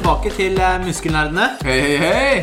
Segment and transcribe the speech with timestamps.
[0.00, 1.46] tilbake til eh, Muskelnerdene.
[1.66, 2.36] Hei, hei, hei!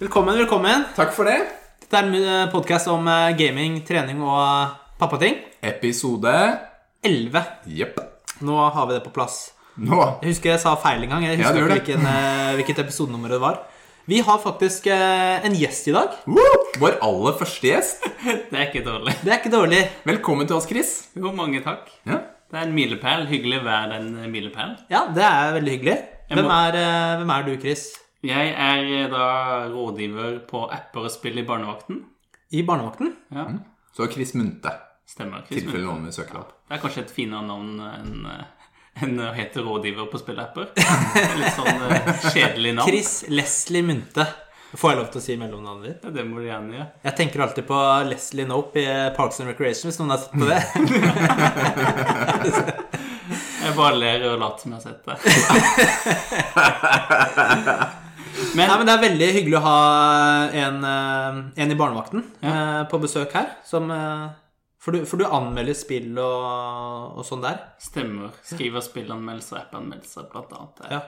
[0.00, 0.82] Velkommen, velkommen.
[0.96, 1.36] Takk for det.
[1.84, 5.36] Dette er en podkast om eh, gaming, trening og eh, pappating.
[5.62, 6.32] Episode
[7.06, 7.44] 11.
[7.78, 8.00] Jepp.
[8.42, 9.36] Nå har vi det på plass.
[9.78, 10.00] Nå.
[10.24, 11.28] Jeg husker jeg sa feil en gang.
[11.28, 13.62] Jeg husker ja, ikke hvilken, eh, hvilket episodenummer det var.
[14.10, 16.18] Vi har faktisk eh, en gjest i dag.
[16.26, 16.60] Woo!
[16.82, 18.10] Vår aller første gjest.
[18.50, 19.14] Det er ikke dårlig.
[19.22, 19.86] Det er ikke dårlig.
[20.08, 20.96] Velkommen til oss, Chris.
[21.14, 21.86] Jo, mange takk.
[22.08, 22.24] Ja.
[22.50, 23.28] Det er en milepæl.
[23.30, 24.80] Hyggelig å være en milepæl.
[24.90, 26.00] Ja, det er veldig hyggelig.
[26.28, 27.86] Hvem må- er, eh, hvem er du, Chris?
[28.22, 32.02] Jeg er eh, da rådgiver på apper og spill i barnevakten.
[32.52, 33.12] I barnevakten?
[33.32, 33.46] Ja,
[33.96, 34.72] Så Chris Munte.
[35.08, 35.44] stemmer.
[35.48, 36.52] Chris tilfelle noen vil søke deg opp.
[36.68, 38.44] Det er kanskje et finere navn enn eh,
[39.06, 40.66] enn å hete rådgiver på spillapper.
[41.38, 41.80] Litt sånn
[42.34, 42.88] kjedelig navn.
[42.90, 44.26] Chris Leslie Munte.
[44.76, 46.02] Får jeg lov til å si mellomnavnet ditt?
[46.04, 46.88] Ja, det må du gjerne gjøre.
[47.06, 47.78] Jeg tenker alltid på
[48.10, 50.60] Leslie Nope i Parks and Recreation, hvis noen har sett på det.
[53.68, 55.16] Jeg bare ler og later som jeg har sett det.
[58.54, 59.78] Nei, Men men Det er veldig hyggelig å ha
[60.54, 62.48] en, eh, en i barnevakten Ja.
[62.80, 63.46] eh, på besøk her.
[63.66, 64.28] Som, eh,
[64.80, 67.58] for, du, for du anmelder spill og, og sånn der.
[67.82, 68.30] stemmer.
[68.46, 70.90] Skriver spillanmeldelser appanmeldelser, blant annet.
[70.90, 71.00] Ja.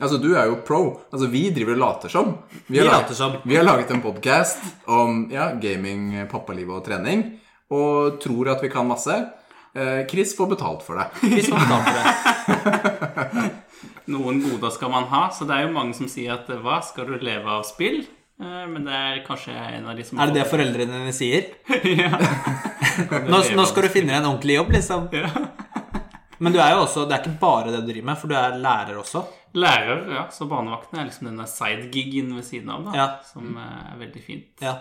[0.00, 1.00] Altså, du er jo pro.
[1.12, 2.34] Altså, vi driver og later som.
[2.68, 3.32] Vi har, Vi laget, later som.
[3.44, 7.24] vi har laget en podkast om ja, gaming, pappaliv og trening,
[7.70, 9.16] og tror at vi kan masse.
[9.76, 11.06] Eh, Chris får betalt for det.
[11.20, 13.48] Chris får betalt for det.
[14.14, 17.08] Noen goder skal man ha, så det er jo mange som sier at hva, skal
[17.10, 18.04] du leve av spill?
[18.40, 21.50] Eh, Men det er kanskje en av de som Er det det foreldrene dine sier?
[22.02, 22.12] ja.
[23.30, 25.08] Nå, nå skal du finne deg en ordentlig jobb, liksom.
[25.12, 25.28] Ja.
[26.38, 28.36] Men du er jo også, det er ikke bare det du driver med, for du
[28.38, 29.22] er lærer også.
[29.56, 30.22] Lærer, ja.
[30.32, 32.94] Så barnevakten er liksom denne sidegigen ved siden av, da.
[32.96, 33.06] Ja.
[33.28, 34.48] Som er veldig fint.
[34.64, 34.74] Ja,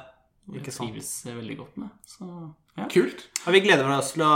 [0.51, 0.91] ikke sant.
[0.91, 1.91] trives veldig godt med.
[2.07, 2.27] Så
[2.75, 2.85] ja.
[2.91, 3.25] Kult.
[3.45, 4.33] Og vi gleder oss til å,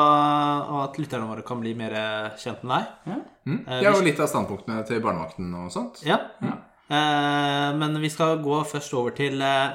[0.85, 1.95] at lytterne våre kan bli mer
[2.39, 3.13] kjent med deg.
[3.13, 3.19] ja.
[3.49, 3.61] Mm.
[3.65, 6.03] Det er jo litt av standpunktene til barnevakten og sånt.
[6.05, 6.19] Ja.
[6.43, 9.71] Eh, men vi skal gå først over til eh,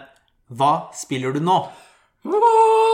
[0.54, 1.56] Hva spiller du nå?
[2.24, 2.52] Hva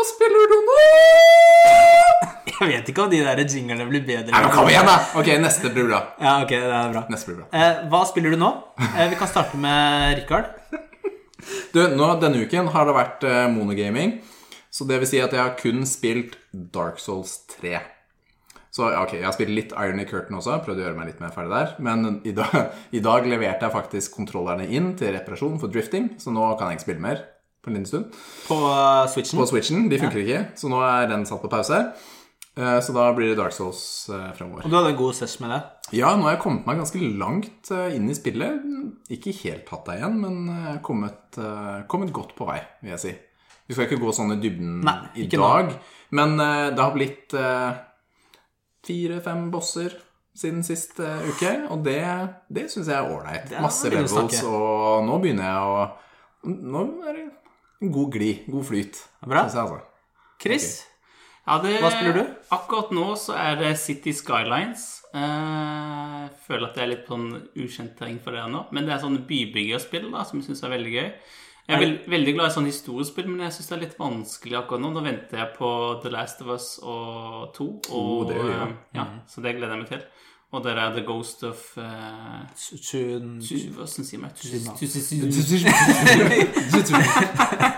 [0.08, 0.78] spiller du nå?
[2.50, 4.32] Jeg vet ikke om de der jinglene blir bedre.
[4.34, 4.96] Nei, men kom igjen, da!
[5.16, 6.00] Ok, neste blir bra.
[6.20, 7.04] Ja, ok, det er bra.
[7.12, 7.46] Neste blir bra.
[7.56, 8.50] Eh, hva spiller du nå?
[8.90, 10.50] Eh, vi kan starte med Rikard.
[11.72, 14.18] Du, nå, denne uken har det vært eh, monogaming.
[14.80, 16.38] Så det vil si at jeg har kun spilt
[16.72, 17.74] Dark Souls 3.
[18.72, 20.54] Så ok, jeg har spilt litt Irony Curtain også.
[20.64, 21.74] Prøvde å gjøre meg litt mer ferdig der.
[21.84, 22.54] Men i dag,
[22.96, 26.78] i dag leverte jeg faktisk kontrollerne inn til reparasjon for drifting, så nå kan jeg
[26.80, 27.20] ikke spille mer
[27.60, 28.16] på en liten stund.
[28.46, 29.36] På uh, Switchen.
[29.42, 29.84] På Switchen.
[29.92, 31.82] De funker ikke, så nå er den satt på pause.
[32.56, 34.64] Eh, Så da blir det Dark Souls eh, fremover.
[34.64, 35.60] Og du hadde en god sesj med det?
[36.00, 38.64] Ja, nå har jeg kommet meg ganske langt inn i spillet.
[39.12, 41.36] Ikke helt hatt deg igjen, men kommet,
[41.90, 43.14] kommet godt på vei, vil jeg si.
[43.70, 45.68] Vi skal ikke gå sånn i dybden Nei, i dag.
[45.70, 45.78] Noe.
[46.18, 47.68] men eh, det har blitt eh,
[48.86, 49.94] fire-fem bosser
[50.40, 52.00] siden sist eh, uke, og det,
[52.50, 53.50] det syns jeg er ålreit.
[53.62, 55.80] Masse levels, og nå begynner jeg å
[56.50, 57.24] Nå er det
[57.84, 58.96] en god glid, god flyt.
[59.20, 59.42] Bra.
[59.44, 59.80] jeg, altså.
[60.40, 60.68] Chris?
[61.44, 62.22] Ja, det, Hva spiller du?
[62.56, 64.86] Akkurat nå så er det City Skylines.
[65.12, 67.28] Eh, Jeg føler at det er litt sånn
[67.60, 68.62] ukjent terreng for dere nå.
[68.72, 71.08] Men det er sånne bybyggerspill da, som jeg syns er veldig gøy.
[71.70, 74.56] Jeg er veld, veldig glad i sånne historiespill, men jeg syns det er litt vanskelig
[74.58, 74.88] akkurat nå.
[74.90, 75.68] Nå venter jeg på
[76.02, 77.66] The Last of Us og 2.
[77.66, 80.02] Og, Oh, det eh, ja, så det gleder jeg meg til.
[80.50, 84.34] Og der er The Ghost of uh, Hvordan sier meg?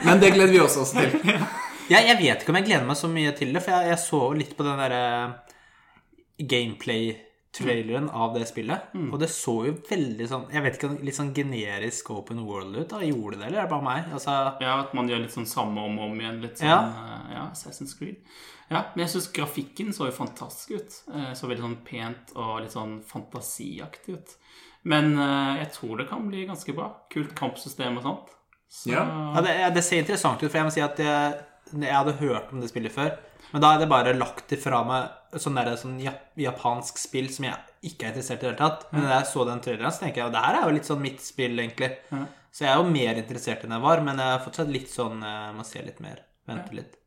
[0.06, 1.36] Men det gleder vi oss også til.
[1.91, 4.00] Jeg, jeg vet ikke om jeg gleder meg så mye til det, for jeg, jeg
[4.00, 5.04] så litt på den derre
[7.52, 8.80] gameplay-traileren av det spillet,
[9.12, 12.88] og det så jo veldig sånn Jeg vet ikke, litt sånn generisk open world ut.
[12.88, 14.04] da Gjorde det, eller er det bare meg?
[14.12, 16.40] Altså, Ja, at man gjør litt sånn samme om og om igjen.
[16.40, 16.81] Litt sånn Ja.
[16.82, 18.16] ja, ja Assassin's Creed.
[18.70, 21.02] Ja, men jeg syns grafikken så jo fantastisk ut.
[21.14, 24.37] Eh, Så veldig sånn pent og litt sånn fantasiaktig ut.
[24.84, 26.88] Men eh, jeg tror det kan bli ganske bra.
[27.10, 28.28] Kult kampsystem og sånt.
[28.69, 29.04] Så, Ja.
[29.34, 31.44] ja, det, det ser interessant ut, for jeg må si at jeg,
[31.78, 33.19] jeg hadde hørt om det spillet før.
[33.50, 35.98] Men da er det bare lagt ifra meg sånn der, sånn
[36.40, 37.58] japansk spill som jeg
[37.90, 38.86] ikke er interessert i i det hele tatt.
[38.92, 40.88] Men da jeg så den traileren, så tenker jeg at det her er jo litt
[40.88, 41.90] sånn mitt spill, egentlig.
[42.52, 45.22] Så jeg er jo mer interessert enn jeg var, men jeg er fortsatt litt sånn
[45.24, 46.20] Jeg må se litt mer.
[46.48, 46.98] Vente litt.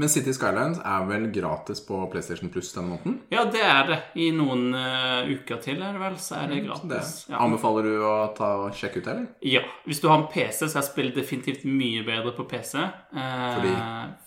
[0.00, 3.18] Men City Skylines er vel gratis på PlayStation Plus denne måneden?
[3.32, 3.98] ja, det er det.
[4.16, 6.68] I noen uh, uker til, er det vel, så er det Det.
[6.70, 7.10] gratis.
[7.28, 7.42] Ja.
[7.44, 9.28] Anbefaler du å ta og sjekke ut det, eller?
[9.44, 9.60] Ja.
[9.84, 12.80] Hvis du har en PC, så er spillet definitivt mye bedre på PC.
[13.12, 13.74] Uh, Fordi?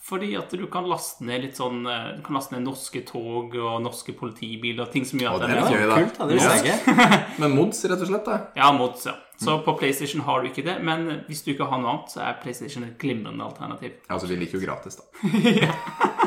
[0.04, 3.54] fordi at du kan laste ned litt sånn eh, Du kan laste ned norske tog
[3.56, 4.90] og norske politibiler.
[4.92, 6.00] Ting som gjør Å, at det er er litt gøy, da.
[6.02, 6.28] Kult, da.
[6.28, 7.20] Det visste jeg ikke.
[7.42, 8.40] Men mods, rett og slett, da.
[8.60, 9.16] Ja, mods, ja.
[9.42, 12.22] Så på PlayStation har du ikke det, men hvis du ikke har noe annet, så
[12.24, 13.96] er PlayStation et glimrende alternativ.
[14.06, 15.10] Ja, altså, vi liker jo gratis, da.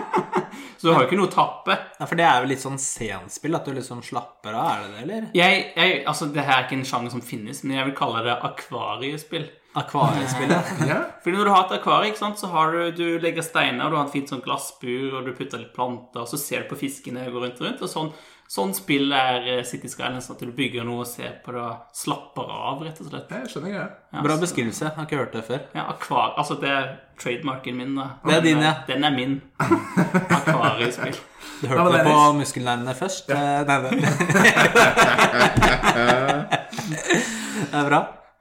[0.76, 1.76] Så du har jo ikke noe å tape.
[1.96, 4.90] Ja, For det er jo litt sånn senspill, at du liksom slapper av, er det
[4.90, 5.28] det, eller?
[5.36, 8.24] Jeg, jeg, altså, det her er ikke en sjanger som finnes, men jeg vil kalle
[8.26, 9.46] det akvariespill.
[9.76, 10.70] Akvariespillet.
[10.90, 11.00] Ja.
[11.24, 13.96] Fordi når du har et akvarie, ikke sant, så har du, du legger steiner, du
[13.98, 16.80] har et fint sånn glassbur, og du putter litt planter, og så ser du på
[16.84, 17.82] fiskene gå rundt og rundt.
[17.84, 18.12] Og sånn,
[18.48, 21.76] sånn spill er eh, City Skylines, at du bygger noe og ser på det og
[21.96, 23.30] slapper av, rett og slett.
[23.30, 23.88] Jeg skjønner greia.
[24.14, 24.84] Ja, Bra beskrivelse.
[24.86, 25.60] Jeg har ikke hørt det før.
[25.74, 26.26] Ja, akvar...
[26.38, 26.84] Altså, det er
[27.20, 28.04] trademarken min, da.
[28.24, 28.72] Det er din, ja.
[28.88, 29.40] Den er min.
[29.60, 31.16] Akvariespill.
[31.56, 33.30] Du hørte det det på muskelnervene først?
[33.32, 33.36] Ja.
[33.64, 33.90] Nei, det
[37.70, 38.00] Det er bra.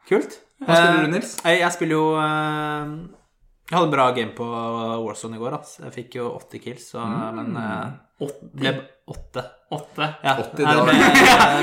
[0.10, 0.32] Kult.
[0.66, 1.30] Hva spiller du, Eh, Nils?
[1.46, 2.86] Jeg, jeg spiller jo eh,
[3.66, 4.46] Jeg hadde en bra game på
[5.06, 5.56] Warzone i går.
[5.58, 5.84] Altså.
[5.88, 7.40] Jeg fikk jo 80 kills, så, Mm.
[7.40, 8.74] men uh, ble
[9.10, 9.44] åtte.
[9.74, 10.10] Åtte.
[10.24, 10.36] Ja.
[10.38, 10.94] 80, Nei, ble,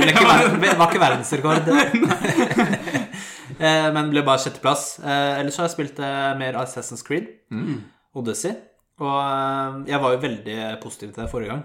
[0.03, 1.71] ble ver- ble, var ikke verdensrekord.
[3.63, 4.97] Eh, men ble bare sjetteplass.
[5.05, 7.29] Uh, ellers har jeg spilt uh, mer Assassin's Creed,
[8.17, 8.55] Odyssey.
[9.03, 11.63] Og jeg var jo veldig positiv til det forrige gang.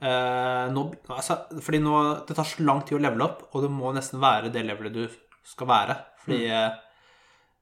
[0.00, 0.82] Eh, nå,
[1.12, 1.92] altså, fordi nå
[2.26, 4.94] Det tar så lang tid å levele opp, og det må nesten være det levelet
[4.96, 5.04] du
[5.46, 5.96] skal være.
[6.24, 6.78] Fordi eh,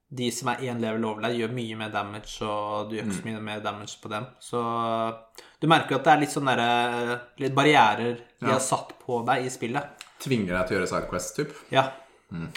[0.08, 3.16] de som er én level over deg, gjør mye mer damage, og du gjør ikke
[3.18, 4.26] så mye mer damage på dem.
[4.40, 4.60] Så
[5.60, 8.52] du merker at det er litt sånne der, Litt barrierer de Ja.
[8.54, 10.04] har satt på deg i spillet.
[10.22, 11.52] Tvinger deg til å gjøre Sidequest, typ.
[11.74, 11.88] Ja.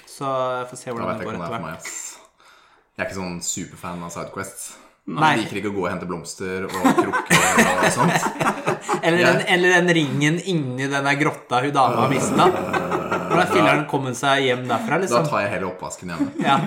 [0.06, 1.90] Så jeg får se hvordan det går etter er hvert.
[3.00, 4.70] Jeg er ikke sånn superfan av Sidequests.
[5.10, 5.30] Nei.
[5.38, 8.26] Jeg liker ikke å gå og hente blomster og krukker og sånt.
[9.02, 12.46] Eller, den, eller den ringen inni den der grotta hun dama har mista.
[13.30, 15.28] Hvordan er filleren kommet seg hjem derfra, Da liksom?
[15.30, 16.32] tar jeg heller oppvasken hjemme.
[16.44, 16.58] Ja.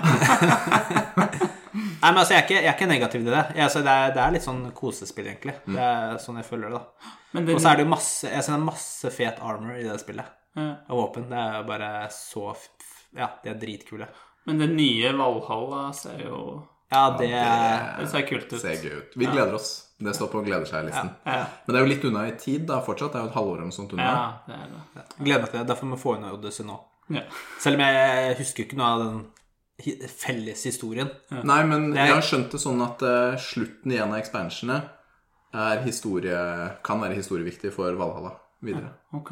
[2.03, 3.43] Nei, men altså, jeg er ikke, jeg er ikke negativ til det.
[3.55, 5.55] Jeg, altså, det, er, det er litt sånn kosespill, egentlig.
[5.65, 7.13] Det er sånn jeg føler det, da.
[7.43, 10.33] Og så er det jo masse Jeg det er masse fet armor i det spillet.
[10.59, 10.67] Ja.
[10.85, 11.29] Av våpen.
[11.31, 12.51] Det er bare så
[13.17, 14.07] Ja, de er dritkule.
[14.45, 16.39] men det nye Valhalla ser jo
[16.93, 17.29] Ja, det
[17.99, 18.59] Det ser kult ut.
[18.61, 19.17] ser gøy ut.
[19.17, 19.71] Vi gleder oss.
[20.03, 21.11] Det står på gleder seg-listen.
[21.25, 23.13] Ja, Men det er jo litt unna i tid da, fortsatt.
[23.13, 24.09] Det er jo et halvår eller noe sånt unna.
[24.09, 25.05] ja det er det.
[25.19, 25.67] Gleder meg til det.
[25.69, 26.79] Derfor må vi få inn Odyssey nå.
[27.13, 27.23] Ja.
[27.63, 31.09] Selv om jeg husker ikke noe av den felles historien.
[31.31, 34.83] Nei, men jeg har skjønt det sånn at eh, slutten i en av expansionene
[35.53, 36.37] er historie,
[36.85, 38.31] kan være historieviktig for Valhalla
[38.63, 38.89] videre.
[39.13, 39.31] Ok.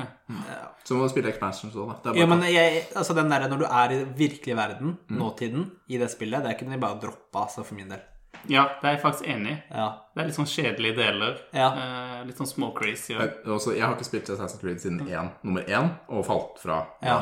[0.83, 1.97] Så må du spille expansions òg, da.
[2.03, 5.69] Det er Ja, men jeg, altså den der, når du er i virkelig verden, nåtiden,
[5.87, 8.01] i det spillet, det kunne de bare droppa, altså, for min del.
[8.49, 9.57] Ja, det er jeg faktisk enig i.
[9.75, 9.87] Ja.
[10.15, 11.37] Det er litt sånn kjedelige deler.
[11.53, 11.67] Ja.
[11.77, 13.13] Eh, litt sånn småcrazy.
[13.13, 16.79] Jeg, jeg har ikke spilt Assassin's Creed siden én, nummer én, og falt fra.
[17.05, 17.19] Ja.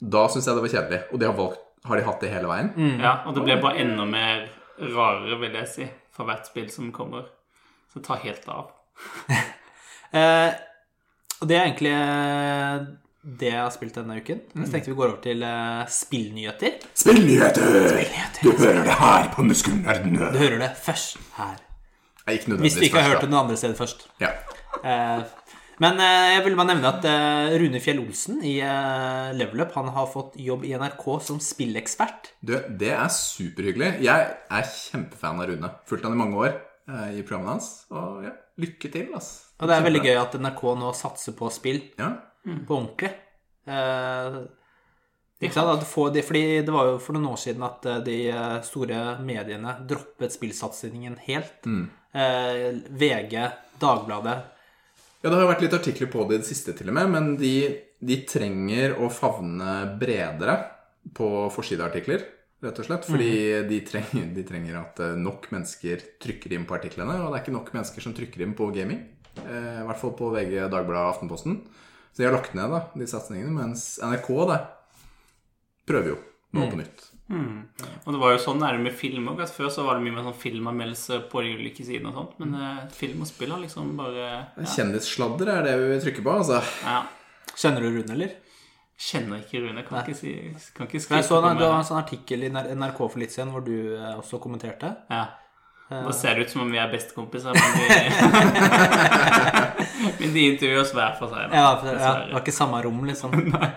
[0.00, 1.00] Da syns jeg det var kjedelig.
[1.12, 2.72] Og de har, valgt, har de hatt det hele veien?
[2.76, 2.96] Mm.
[3.04, 4.46] Ja, og det blir bare enda mer
[4.80, 7.28] rarere, vil jeg si, for hvert spill som kommer.
[7.92, 8.72] Så det tar helt av.
[10.14, 10.52] Eh,
[11.40, 12.86] og det er egentlig eh,
[13.40, 14.40] det jeg har spilt denne uken.
[14.54, 16.82] Så tenkte vi går over til eh, spillnyheter.
[17.04, 18.02] Spillnyheter!
[18.42, 20.32] Du hører det her på Muskelnerdene.
[20.34, 21.62] Du hører det først her.
[22.24, 24.06] Hvis du ikke har hørt det noe andre steder først.
[24.22, 24.30] Ja.
[24.80, 25.24] Eh,
[25.82, 27.06] men jeg vil bare nevne at
[27.58, 28.52] Rune Fjell Olsen i
[29.34, 32.30] Level Up han har fått jobb i NRK som spillekspert.
[32.46, 33.96] Du, det er superhyggelig.
[34.06, 35.72] Jeg er kjempefan av Rune.
[35.90, 36.54] Fulgt han i mange år
[37.10, 37.72] i programmet hans.
[37.90, 39.30] Og ja, lykke til, ass.
[39.60, 42.12] Og det er veldig gøy at NRK nå satser på spill Ja.
[42.44, 43.10] på ordentlig.
[43.66, 44.38] Eh,
[45.44, 45.80] ikke sant?
[45.80, 45.86] Du
[46.22, 50.32] fordi det var jo for noen år siden at eh, de eh, store mediene droppet
[50.34, 51.66] spillsatsingen helt.
[52.14, 53.34] Eh, VG,
[53.80, 54.36] Dagbladet
[55.24, 57.08] Ja, det har jo vært litt artikler på det i det siste, til og med,
[57.10, 57.54] men de,
[58.04, 60.58] de trenger å favne bredere
[61.16, 62.22] på forsideartikler,
[62.64, 63.06] rett og slett.
[63.08, 63.30] Fordi
[63.70, 67.44] de, trenger, de trenger at eh, nok mennesker trykker inn på artiklene, og det er
[67.46, 69.02] ikke nok mennesker som trykker inn på gaming.
[69.44, 71.58] Eh, I hvert fall på VG, Dagbladet og Aftenposten.
[72.14, 74.60] Så de har lagt ned da, de satsingene, mens NRK da,
[75.88, 76.20] prøver jo
[76.54, 77.08] nå på nytt.
[78.04, 79.40] Og det var jo sånn er det med film òg.
[79.50, 82.38] Før så var det mye mer sånn filmanmeldelse på de ulike sidene og sånt.
[82.42, 84.40] Men eh, film og spill har liksom bare ja.
[84.76, 86.60] Kjendissladder er det vi trykker på, altså.
[86.84, 87.00] ja.
[87.54, 88.34] Kjenner du Rune, eller?
[88.94, 89.82] Kjenner ikke Rune.
[89.86, 90.30] Kan ikke si
[90.76, 93.32] kan ikke skrive så på en, det var en sånn artikkel i NRK for litt
[93.34, 94.88] siden hvor du eh, også kommenterte.
[95.10, 95.24] Ja.
[95.90, 97.60] Nå ser det ut som om vi er bestekompiser, men
[100.20, 101.50] men de intervjuer oss hver for seg.
[101.50, 101.56] da.
[101.58, 103.30] Ja, for, ja, det var ikke samme rom, liksom.
[103.54, 103.68] Nei.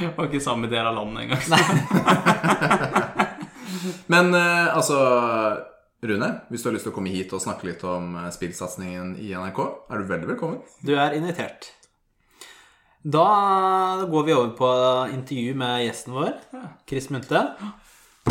[0.00, 1.42] Det var ikke samme del av landet engang.
[4.12, 4.98] Men eh, altså
[6.04, 9.16] Rune, hvis du har lyst til å komme hit og snakke litt om eh, spillsatsingen
[9.20, 10.58] i NRK, er du veldig velkommen.
[10.84, 11.72] Du er invitert.
[13.04, 14.68] Da går vi over på
[15.12, 16.30] intervju med gjesten vår,
[16.88, 17.40] Chris Munthe.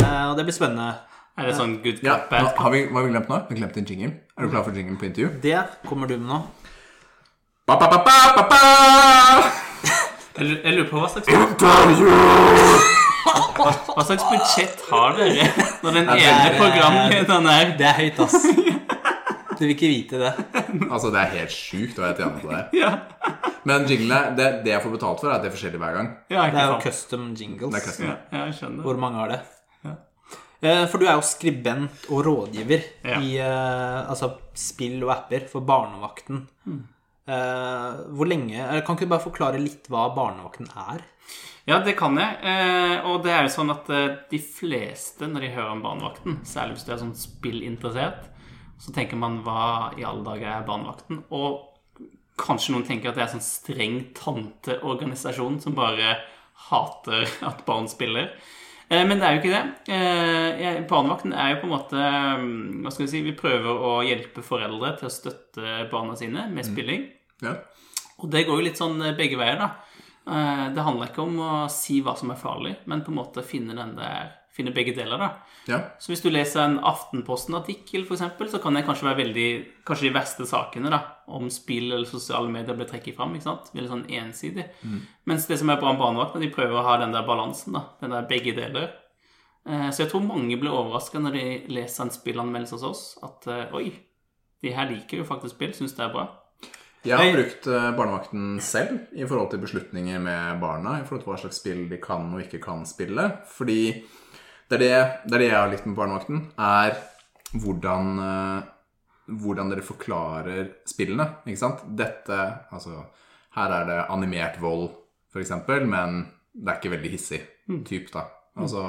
[0.02, 0.94] Eh, Og det blir spennende.
[1.38, 2.58] Er det sånn good Ja, cop, nå, bad cop?
[2.64, 3.38] har vi, Hva har vi glemt nå?
[3.50, 4.10] Vi glemte en jingle.
[4.38, 5.30] Er du klar for jingle på intervju?
[5.42, 6.40] Det kommer du med nå.
[7.66, 8.60] Ba, ba, ba, ba, ba, ba!
[10.38, 12.10] Jeg lurer- på hva slags, Intervju!
[13.94, 15.46] hva slags budsjett har dere
[15.82, 18.34] når den ene er, programlederen er Det er høyt, ass.
[19.58, 20.32] Du vil ikke vite det.
[20.94, 22.62] Altså, det er helt sjukt hva jeg tjener på det.
[22.80, 22.92] Ja,
[23.64, 26.08] Men jinglene, det, det jeg får betalt for, er at det er forskjellig hver gang.
[26.34, 26.86] ja Det er jo sant.
[26.88, 27.72] custom jingles.
[27.74, 28.08] Det er custom.
[28.10, 28.82] Ja, jeg skjønner.
[28.88, 29.40] Hvor mange har det?
[30.64, 33.18] Eh, For du er jo skribent og rådgiver Ja.
[33.20, 36.46] i uh, altså, spill og apper for Barnevakten.
[36.64, 36.78] Mm.
[37.28, 41.04] Uh, hvor lenge eller Kan ikke du bare forklare litt hva Barnevakten er?
[41.68, 42.36] Ja, det kan jeg.
[42.44, 43.86] Uh, og det er jo sånn at
[44.30, 48.30] de fleste, når de hører om Barnevakten, særlig hvis du er sånn spillinteressert,
[48.80, 51.22] så tenker man hva i alle dager er Barnevakten?
[51.34, 51.70] Og
[52.40, 56.16] kanskje noen tenker at det er sånn streng tanteorganisasjon som bare
[56.70, 58.32] hater at barn spiller.
[58.88, 59.94] Eh, men det er jo ikke det.
[59.94, 62.00] Eh, Barnevakten er jo på en måte
[62.42, 66.48] mm, Hva skal vi si Vi prøver å hjelpe foreldre til å støtte barna sine
[66.52, 67.08] med spilling.
[67.44, 67.56] Ja.
[68.22, 69.72] Og det går jo litt sånn eh, begge veier, da.
[70.24, 73.74] Det handler ikke om å si hva som er farlig, men på en måte finne
[73.76, 75.28] den der Finne begge deler, da.
[75.66, 75.78] ja.
[75.98, 79.46] Så hvis du leser en Aftenposten-artikkel, f.eks., så kan det kanskje være veldig
[79.88, 83.32] Kanskje de verste sakene da om spill eller sosiale medier blir trekket fram.
[83.34, 83.70] ikke sant?
[83.74, 84.66] Veldig sånn ensidig.
[85.26, 87.72] Mens det som er bra med barnevakten, de prøver å ha den der balansen.
[87.74, 88.90] da, Den der begge deler.
[89.66, 91.44] Eh, Så jeg tror mange blir overraska når de
[91.74, 93.90] leser en spillanmeldelse hos oss, at eh, oi,
[94.62, 96.26] de her liker jo faktisk spill, syns det er bra.
[97.04, 101.32] Jeg har brukt eh, barnevakten selv i forhold til beslutninger med barna, i forhold til
[101.32, 103.26] hva slags spill de kan og ikke kan spille.
[103.48, 104.04] Fordi
[104.74, 106.96] det er det, det, er det jeg har likt med barnevakten, er
[107.62, 111.28] hvordan, eh, hvordan dere forklarer spillene.
[111.46, 111.84] Ikke sant?
[111.96, 112.40] Dette
[112.74, 113.04] Altså,
[113.54, 114.88] her er det animert vold,
[115.30, 115.54] f.eks.,
[115.86, 117.40] men det er ikke veldig hissig
[117.86, 118.26] typ, da.
[118.58, 118.82] Altså,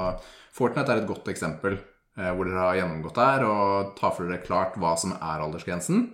[0.53, 4.45] Fortnite er et godt eksempel eh, hvor dere har gjennomgått der og tar for dere
[4.45, 6.05] klart hva som er aldersgrensen,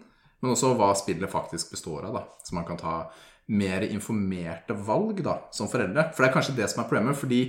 [0.42, 2.24] men også hva spillet faktisk består av, da.
[2.44, 2.96] Så man kan ta
[3.52, 6.10] mer informerte valg da, som foreldre.
[6.14, 7.42] For det er kanskje det som er problemet, fordi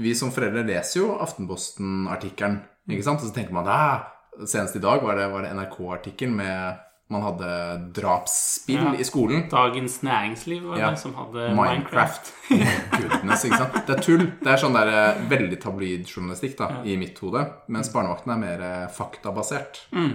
[0.00, 3.20] vi som foreldre leser jo Aftenposten-artikkelen, ikke sant?
[3.22, 4.08] Og så tenker man at
[4.48, 6.78] Senest i dag var det, var det NRK-artikkel med
[7.10, 7.46] Man hadde
[7.92, 8.92] drapsspill Ja.
[8.94, 9.48] i skolen.
[9.50, 12.30] Dagens Næringsliv var det som hadde Minecraft.
[12.94, 13.80] Goodness, ikke sant?
[13.88, 14.22] Det er tull.
[14.38, 17.42] Det er sånn der eh, veldig tabloid journalistikk da, i mitt hode.
[17.74, 19.82] Mens barnevakten er mer eh, faktabasert.
[19.90, 20.12] Mm.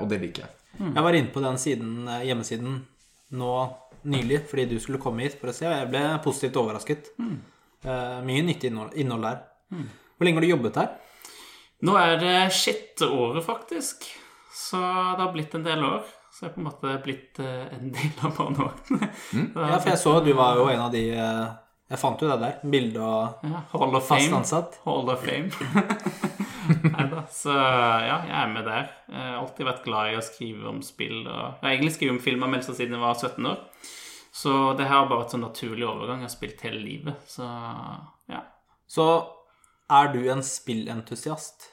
[0.00, 0.52] Og det liker jeg.
[0.90, 2.80] Jeg var inne på den siden, eh, hjemmesiden
[3.38, 3.52] nå
[4.10, 7.12] nylig fordi du skulle komme hit for å se, og jeg ble positivt overrasket.
[7.22, 7.30] Eh,
[7.84, 9.40] mye nyttig innhold, der.
[10.16, 10.92] Hvor lenge har du jobbet her?
[11.84, 14.06] Nå er det sjette året, faktisk.
[14.54, 16.04] Så det har blitt en del år.
[16.34, 19.02] Så jeg er på en måte blitt eh, en del av barnevakten.
[19.54, 21.44] Ja, for jeg så du var jo en av de eh,
[21.92, 22.56] Jeg fant jo deg der.
[22.72, 24.40] Bilde og Ja, Hall of fast Fame.
[24.40, 24.78] ansatt.
[24.86, 25.50] Hall of Fame.
[26.94, 28.88] Neida, Så ja, jeg er med der.
[29.10, 31.20] Jeg har alltid vært glad i å skrive om spill.
[31.26, 33.60] Og jeg har egentlig skrevet om filmanmeldelser siden jeg var 17 år.
[34.34, 36.24] Så det her har bare vært sånn naturlig overgang.
[36.24, 37.20] Jeg har spilt hele livet.
[37.30, 37.46] Så
[38.30, 38.40] ja.
[38.90, 39.06] Så
[39.94, 41.68] er du en spillentusiast?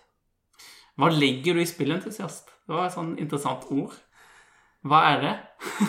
[0.99, 2.51] Hva legger du i spillentusiast?
[2.67, 3.95] Det var et sånn interessant ord.
[4.85, 5.33] Hva er det?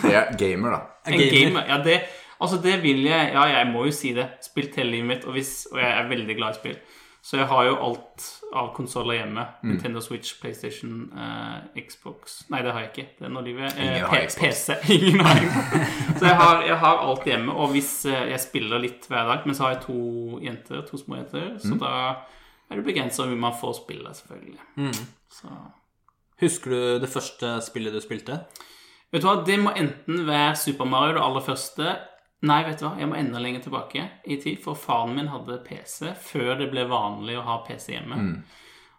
[0.01, 0.81] Jeg er gamer, da.
[1.09, 1.69] En gamer.
[1.69, 1.99] Ja, det,
[2.39, 4.27] altså det vil jeg Ja, jeg må jo si det.
[4.45, 6.77] Spilt hele livet mitt, og, hvis, og jeg er veldig glad i spill.
[7.23, 9.45] Så jeg har jo alt av konsoller hjemme.
[9.63, 13.05] Nintendo Switch, PlayStation, eh, Xbox Nei, det har jeg ikke.
[13.19, 14.25] Det er livet eh.
[14.41, 14.75] PC.
[14.97, 15.39] Ingen har.
[16.17, 17.55] Så jeg har, jeg har alt hjemme.
[17.55, 20.99] Og hvis eh, jeg spiller litt hver dag Men så har jeg to jenter, to
[20.99, 21.93] små jenter, så da
[22.67, 24.59] er det begrensa hvor man får spille, selvfølgelig.
[25.31, 25.55] Så
[26.43, 28.41] Husker du det første spillet du spilte?
[29.13, 31.95] Vet du hva, det må enten være Super Mario, det aller første.
[32.43, 35.61] Nei, vet du hva, jeg må enda lenger tilbake i tid, for faren min hadde
[35.63, 38.19] PC før det ble vanlig å ha PC hjemme.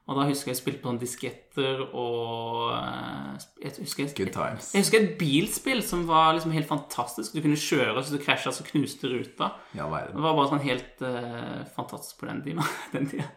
[0.05, 4.67] Og da husker jeg jeg spilte på noen disketter og eh, Jeg husker, Good times.
[4.75, 7.33] jeg husker et bilspill som var liksom helt fantastisk.
[7.33, 9.55] Du kunne kjøre, så du krasja, så knuste ruta.
[9.73, 10.19] Ja, verden.
[10.19, 12.69] Det var bare sånn helt uh, fantastisk på den tida.
[12.97, 13.31] den tida.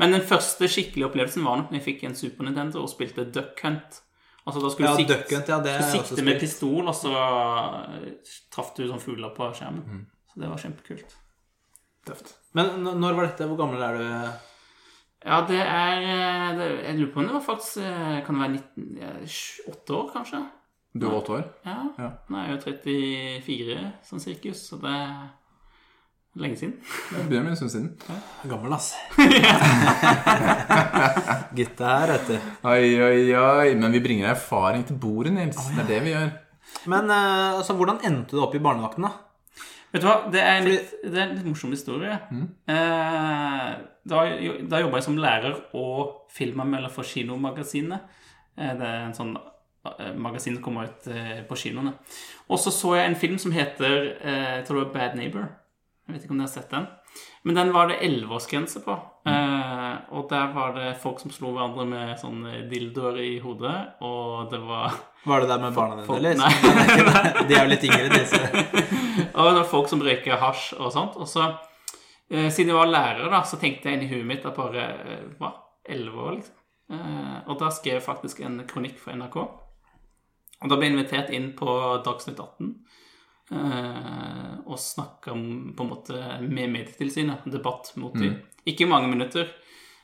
[0.00, 3.24] Men den første skikkelige opplevelsen var nok når jeg fikk en Super Nintendo og spilte
[3.32, 4.02] Duck Hunt.
[4.44, 7.12] Altså da skulle Ja, du sikte, ja, sikte med pistol, og så
[8.52, 9.84] traff du sånn fugler på skjermen.
[9.88, 10.02] Mm.
[10.32, 11.14] Så det var kjempekult.
[12.04, 12.34] Tøft.
[12.52, 13.46] Men når var dette?
[13.48, 14.04] Hvor gammel er du?
[15.24, 18.42] Ja, det er eh, det, Jeg lurer på om det var faktisk eh, Kan det
[18.42, 20.42] være 19, ja, sj- åtte år, kanskje?
[20.92, 21.46] Du var åtte år?
[21.64, 21.76] Ja.
[21.98, 22.10] Ja.
[22.28, 23.78] Nå er jeg jo 34
[24.10, 25.24] sånn sirkus, så det er
[26.34, 26.72] lenge siden.
[27.10, 27.90] Det begynner med en stund siden.
[28.50, 28.88] Gammel, ass.
[31.56, 32.36] Gutta her, vet du.
[32.66, 33.68] Oi, oi, oi.
[33.78, 35.60] Men vi bringer erfaring til bordet, Nils.
[35.76, 36.32] Det er det vi gjør.
[36.90, 39.12] Men eh, altså, hvordan endte du opp i barnevakten, da?
[39.94, 42.14] Vet du hva, det er en litt, det er en litt morsom historie.
[42.34, 43.66] Eh,
[44.04, 44.16] da
[44.68, 48.02] da jobba jeg som lærer og filmanmelder for Kinomagasinet.
[48.58, 49.36] Eh, det er en sånn
[50.16, 51.04] magasin som kommer ut
[51.44, 51.92] på kinoene.
[52.48, 55.44] Og så så jeg en film som heter eh, jeg tror det var Bad Neighbor.
[56.04, 56.86] Jeg vet ikke om dere har sett den.
[57.48, 58.94] Men den var det elleveårsgrense på.
[59.30, 64.50] Eh, og der var det folk som slo hverandre med sånne dildoer i hodet, og
[64.52, 66.36] det var Var det der med barna dine, eller?
[66.42, 66.50] Nei.
[67.48, 68.42] De er jo litt yngre, disse.
[69.34, 71.16] Og det var folk som røyker hasj og sånt.
[71.16, 71.48] Og så,
[72.28, 75.24] eh, siden jeg var lærer, da, så tenkte jeg inni huet mitt at bare eh,
[75.40, 75.54] Hva?
[75.88, 76.60] Elleve år, liksom.
[76.92, 79.40] Eh, og da skrev jeg faktisk en kronikk for NRK.
[80.64, 81.68] Og da ble jeg invitert inn på
[82.04, 82.83] Dagsnytt 18 eh,
[83.52, 87.44] og snakka på en måte med Medietilsynet.
[87.52, 88.38] Debatt mot dem.
[88.66, 89.50] Ikke mange minutter.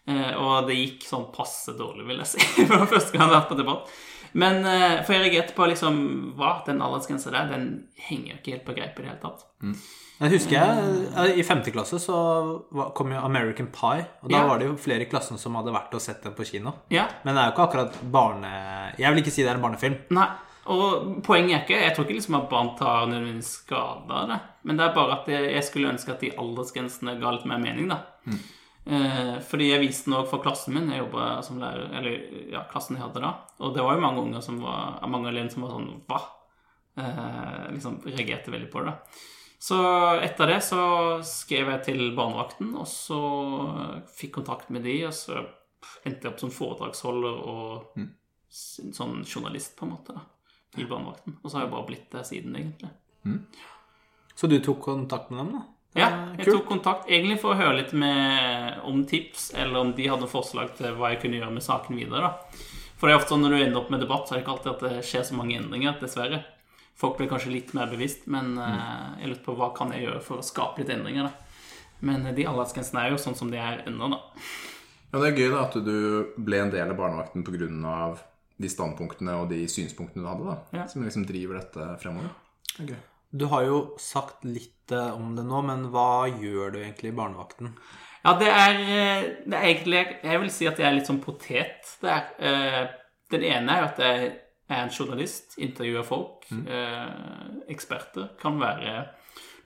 [0.08, 2.40] Eh, og det gikk sånn passe dårlig, vil jeg si.
[2.68, 3.90] for første gang jeg har vært på debatt.
[4.32, 5.96] Men eh, for jeg reagerte på liksom
[6.38, 6.52] Hva?
[6.66, 7.64] Den aldersgrensa der, den
[8.08, 9.46] henger ikke helt på greip i det hele tatt.
[10.20, 12.16] Jeg husker jeg, I femte klasse så
[12.96, 14.04] kom jo American Pie.
[14.22, 14.46] Og da Ja.
[14.50, 16.74] var det jo flere i klassen som hadde vært og sett den på kino.
[16.92, 18.52] Ja, Men det er jo ikke akkurat barne...
[19.00, 19.96] Jeg vil ikke si det er en barnefilm.
[20.12, 20.28] Nei,
[20.70, 24.38] og poenget er ikke Jeg tror ikke liksom at barn tar nødvendigvis skade av det.
[24.62, 27.90] Men det er bare at jeg, skulle ønske at de aldersgrensene ga litt mer mening,
[27.90, 28.02] da.
[28.90, 30.88] Eh, fordi jeg viste den òg for klassen min.
[30.92, 33.34] Jeg jobba som lærer Eller ja, klassen jeg hadde da.
[33.60, 36.22] Og det var jo mange unger som var Mange elever som var sånn Hva?
[37.00, 38.96] Eh, liksom reagerte veldig på det.
[39.60, 39.76] Så
[40.24, 40.82] etter det så
[41.26, 43.20] skrev jeg til barnevakten, og så
[44.16, 45.42] fikk kontakt med de, og så
[46.08, 48.06] endte jeg opp som foredragsholder og mm.
[48.96, 50.24] sånn journalist, på en måte, da,
[50.78, 51.36] i barnevakten.
[51.42, 52.90] Og så har jeg bare blitt det siden, egentlig.
[54.34, 55.62] Så du tok kontakt med dem, da?
[55.98, 56.08] Ja,
[56.38, 56.60] jeg kult.
[56.60, 60.70] tok kontakt egentlig for å høre litt med, om tips, eller om de hadde forslag
[60.78, 62.30] til hva jeg kunne gjøre med saken videre.
[62.30, 62.62] da.
[63.00, 64.54] For det er ofte sånn når du ender opp med debatt, så er det ikke
[64.54, 66.42] alltid at det skjer så mange endringer, dessverre.
[67.00, 70.20] Folk blir kanskje litt mer bevisst, men eh, jeg lurte på hva kan jeg gjøre
[70.24, 71.30] for å skape litt endringer.
[71.30, 71.86] da.
[72.06, 74.20] Men eh, de aldersgrensene er jo sånn som de er ennå, da.
[75.10, 75.94] Ja, Det er gøy da at du
[76.38, 77.70] ble en del av barnevakten pga.
[78.60, 80.56] De standpunktene og de synspunktene du hadde, da.
[80.82, 80.86] Ja.
[80.90, 82.30] Som liksom driver dette fremover.
[82.78, 83.06] Det er.
[83.32, 87.16] Du har jo sagt litt eh, om det nå, men hva gjør du egentlig i
[87.16, 87.72] barnevakten?
[88.24, 91.22] Ja, det er, eh, det er egentlig Jeg vil si at jeg er litt sånn
[91.24, 92.88] potet Er, Eh,
[93.30, 94.24] Den ene er jo at jeg
[94.68, 96.44] er en journalist, intervjuer folk.
[96.50, 98.32] eh, Eksperter.
[98.42, 99.06] Kan være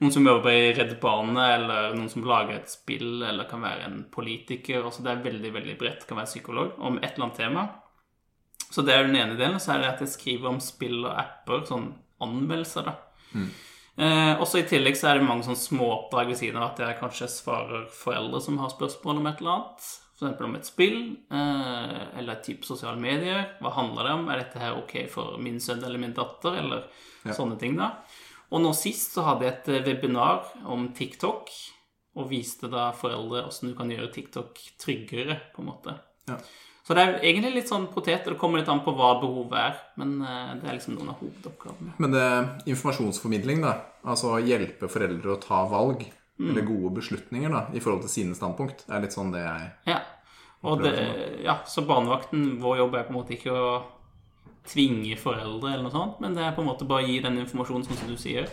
[0.01, 3.85] noen som jobber i Redd Barna, eller noen som lager et spill, eller kan være
[3.87, 4.83] en politiker.
[4.83, 6.05] Altså det er veldig veldig bredt.
[6.07, 7.65] Kan være psykolog om et eller annet tema.
[8.71, 9.59] Så det er den ene delen.
[9.61, 11.91] Så er det at jeg skriver om spill og apper, sånn
[12.23, 12.95] anmeldelser, da.
[13.95, 16.97] Eh, også I tillegg så er det mange sånne småoppdrag ved siden av at jeg
[16.99, 19.87] kanskje svarer foreldre som har spørsmål om et eller annet.
[20.15, 20.43] F.eks.
[20.47, 20.99] om et spill
[21.31, 23.55] eh, eller et type sosiale medier.
[23.63, 24.29] Hva handler det om?
[24.31, 26.59] Er dette her ok for min sønn eller min datter?
[26.61, 26.87] Eller
[27.35, 27.93] sånne ting, da.
[28.53, 31.51] Og nå sist så hadde jeg et eh, webinar om TikTok,
[32.15, 35.97] og viste da foreldre hvordan du kan gjøre TikTok tryggere, på en måte.
[36.29, 36.37] Ja.
[36.85, 39.57] Så det er egentlig litt sånn potet, og det kommer litt an på hva behovet
[39.57, 39.79] er.
[39.97, 41.95] Men eh, det er liksom noen av hovedoppgavene.
[41.97, 43.79] Men det er informasjonsformidling, da.
[44.05, 46.05] Altså hjelpe foreldre å ta valg.
[46.35, 48.83] Eller gode beslutninger da, i forhold til sine standpunkt.
[48.91, 50.01] er litt sånn det jeg Ja.
[50.65, 50.91] Og det,
[51.45, 53.67] ja, så barnevakten, vår jobb er på en måte ikke å
[54.65, 57.37] tvinge foreldre eller noe sånt, men det er på en måte bare å gi den
[57.43, 58.49] informasjonen sånn som du sier,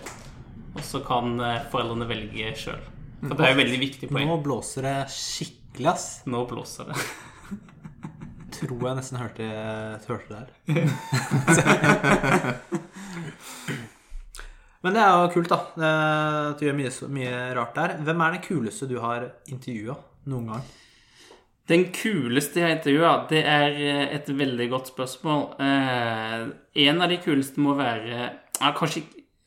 [0.75, 2.85] og så kan eh, foreldrene velge sjøl.
[3.23, 4.29] For det er jo veldig viktig poeng.
[4.29, 6.07] Nå blåser det skikkelig, ass.
[6.29, 6.99] Nå blåser det.
[8.53, 9.47] Tror jeg nesten hørte,
[10.09, 10.51] hørte det her.
[14.83, 15.59] Men det er jo kult, da.
[16.59, 17.93] du gjør mye, mye rart der.
[18.03, 19.95] Hvem er den kuleste du har intervjua
[20.33, 20.65] noen gang?
[21.71, 25.43] Den kuleste jeg har intervjua, det er eh, et veldig godt spørsmål.
[25.63, 26.41] Eh,
[26.87, 29.03] en av de kuleste må være ja, Kanskje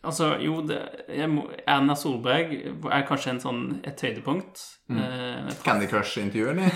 [0.05, 2.53] Altså, jo, det, jeg må, Erna Solberg
[2.93, 4.61] er kanskje en sånn, et høydepunkt.
[4.93, 6.69] Eh, Candy Crush-intervju, eller?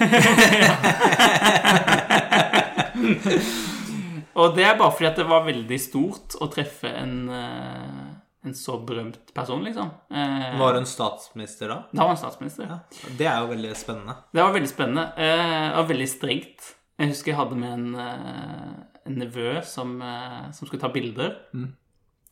[4.39, 8.04] Og det er bare fordi at det var veldig stort å treffe en, eh,
[8.48, 9.89] en så berømt person, liksom.
[10.12, 11.78] Eh, Var hun statsminister da?
[11.92, 12.63] Da var hun statsminister.
[12.70, 12.78] Ja.
[13.20, 14.15] Det er jo veldig spennende.
[14.32, 16.62] Det var veldig spennende eh, og veldig strengt.
[17.00, 18.72] Jeg husker jeg hadde med en, eh,
[19.10, 21.32] en nevø som, eh, som skulle ta bilder.
[21.56, 21.60] Og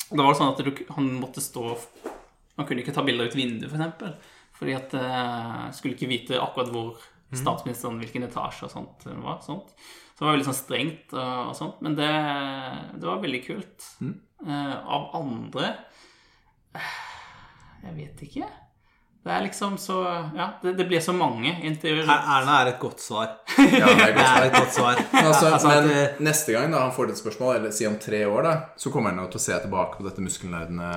[0.09, 1.63] Da var det sånn at du, han måtte stå
[2.55, 4.33] Han kunne ikke ta bilder ut vinduet, f.eks.
[4.57, 6.95] For fordi at uh, skulle ikke vite akkurat hvor
[7.35, 9.41] statsministeren, hvilken etasje og sånt det var.
[9.45, 9.73] Sånt.
[10.15, 11.81] Så det var veldig sånn strengt og, og sånt.
[11.85, 12.07] Men det,
[12.97, 13.85] det var veldig kult.
[14.01, 15.67] Eh, av andre
[16.77, 16.97] eh,
[17.83, 18.49] Jeg vet ikke.
[19.27, 19.95] Det er liksom så
[20.37, 22.05] Ja, det, det blir så mange intervjuer.
[22.07, 23.33] Er- Erna er et godt svar.
[23.57, 25.01] Ja, det er Det er et godt svar.
[25.25, 25.89] Altså, Altså men
[26.29, 29.11] neste gang da han får et spørsmålet, eller si om tre år, da, så kommer
[29.11, 30.91] han jo til å se tilbake på dette muskelnerdende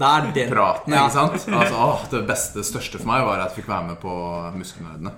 [0.00, 1.04] det er den praten, Ja.
[1.06, 1.46] ikke sant?
[1.60, 4.16] Altså, å, det beste, største for meg var at jeg fikk være med på
[4.58, 5.12] Muskelnerdene.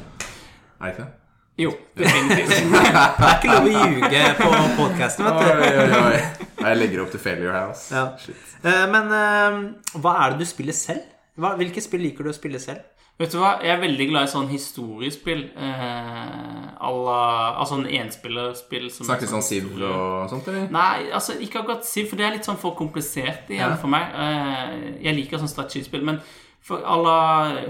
[0.78, 1.14] Er det ikke det?
[1.58, 2.52] Jo, definitivt.
[3.18, 5.48] Det er ikke lov å ljuge på podkasten, vet du.
[5.48, 6.18] Oi, oi, oi.
[6.68, 7.94] Jeg legger opp til failure her, altså.
[7.96, 8.36] Ja.
[8.62, 9.56] Eh, Men eh,
[9.98, 11.02] hva er det du spiller selv?
[11.38, 12.82] Hva, hvilke spill liker du å spille selv?
[13.18, 15.40] Vet du hva, jeg er veldig glad i sånn historiespill.
[15.58, 17.16] Eh, alla,
[17.58, 20.68] altså en enspillerspill som Snakker sånn Siv og sånt, eller?
[20.74, 23.78] Nei, altså ikke akkurat Siv, for det er litt sånn for komplisert igjen Ja.
[23.80, 24.12] for meg.
[24.14, 26.20] Eh, jeg liker sånn strategispill, men
[26.60, 27.18] for à la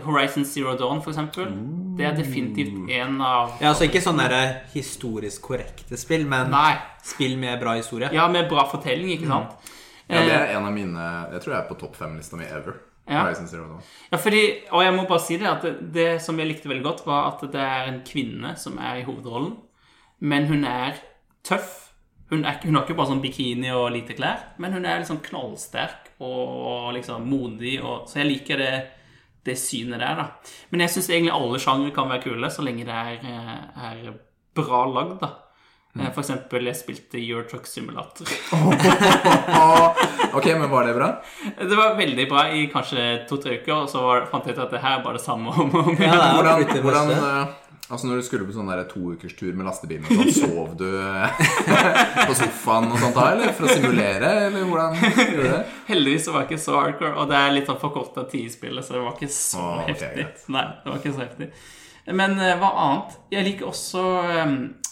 [0.04, 1.48] Horizon Zero Dawn, for eksempel,
[1.96, 6.76] det er definitivt en av Ja, altså Ikke sånne der historisk korrekte spill, men Nei.
[7.02, 8.10] spill med bra historie.
[8.12, 9.72] Ja, med bra fortelling, ikke sant?
[10.08, 12.74] Ja, det er en av mine Jeg tror jeg er på topp fem-lista mi ever.
[13.08, 13.24] Ja.
[13.34, 13.84] Zero Dawn.
[14.12, 16.84] Ja, fordi, og jeg må bare si det, at det, det som jeg likte veldig
[16.84, 19.54] godt, var at det er en kvinne som er i hovedrollen,
[20.20, 21.00] men hun er
[21.46, 21.84] tøff.
[22.28, 25.22] Hun, er, hun har ikke bare sånn bikini og lite klær, men hun er liksom
[25.24, 28.72] knallsterk og liksom modig, og, så jeg liker det,
[29.48, 30.54] det synet der, da.
[30.68, 34.18] Men jeg syns egentlig alle sjangre kan være kule, så lenge det er, eh, er
[34.58, 35.32] bra lagd, da.
[35.98, 38.26] Eh, For eksempel, jeg spilte Eurotruck Simulator.
[40.28, 41.06] Ok, men var det bra?
[41.58, 44.74] Det var veldig bra i kanskje to-tre uker, og så var, fant jeg ut at
[44.74, 46.12] det her er bare det samme om og om igjen.
[46.12, 47.54] det Hvordan, hvordan eh,
[47.88, 51.38] Altså Når du skulle på sånn toukerstur med lastebilen, og sånn, sov du eh,
[52.28, 53.54] på sofaen og sånt da, eller?
[53.56, 55.62] For å simulere, eller hvordan gjorde du det?
[55.88, 58.52] Heldigvis så var det ikke så hardcore, og det er litt sånn forkorta tid i
[58.52, 60.12] spillet, så det var ikke så oh, okay, heftig.
[60.18, 60.44] greit.
[60.58, 61.50] Nei, det var ikke så heftig.
[62.20, 63.16] Men hva annet?
[63.32, 64.04] Jeg liker også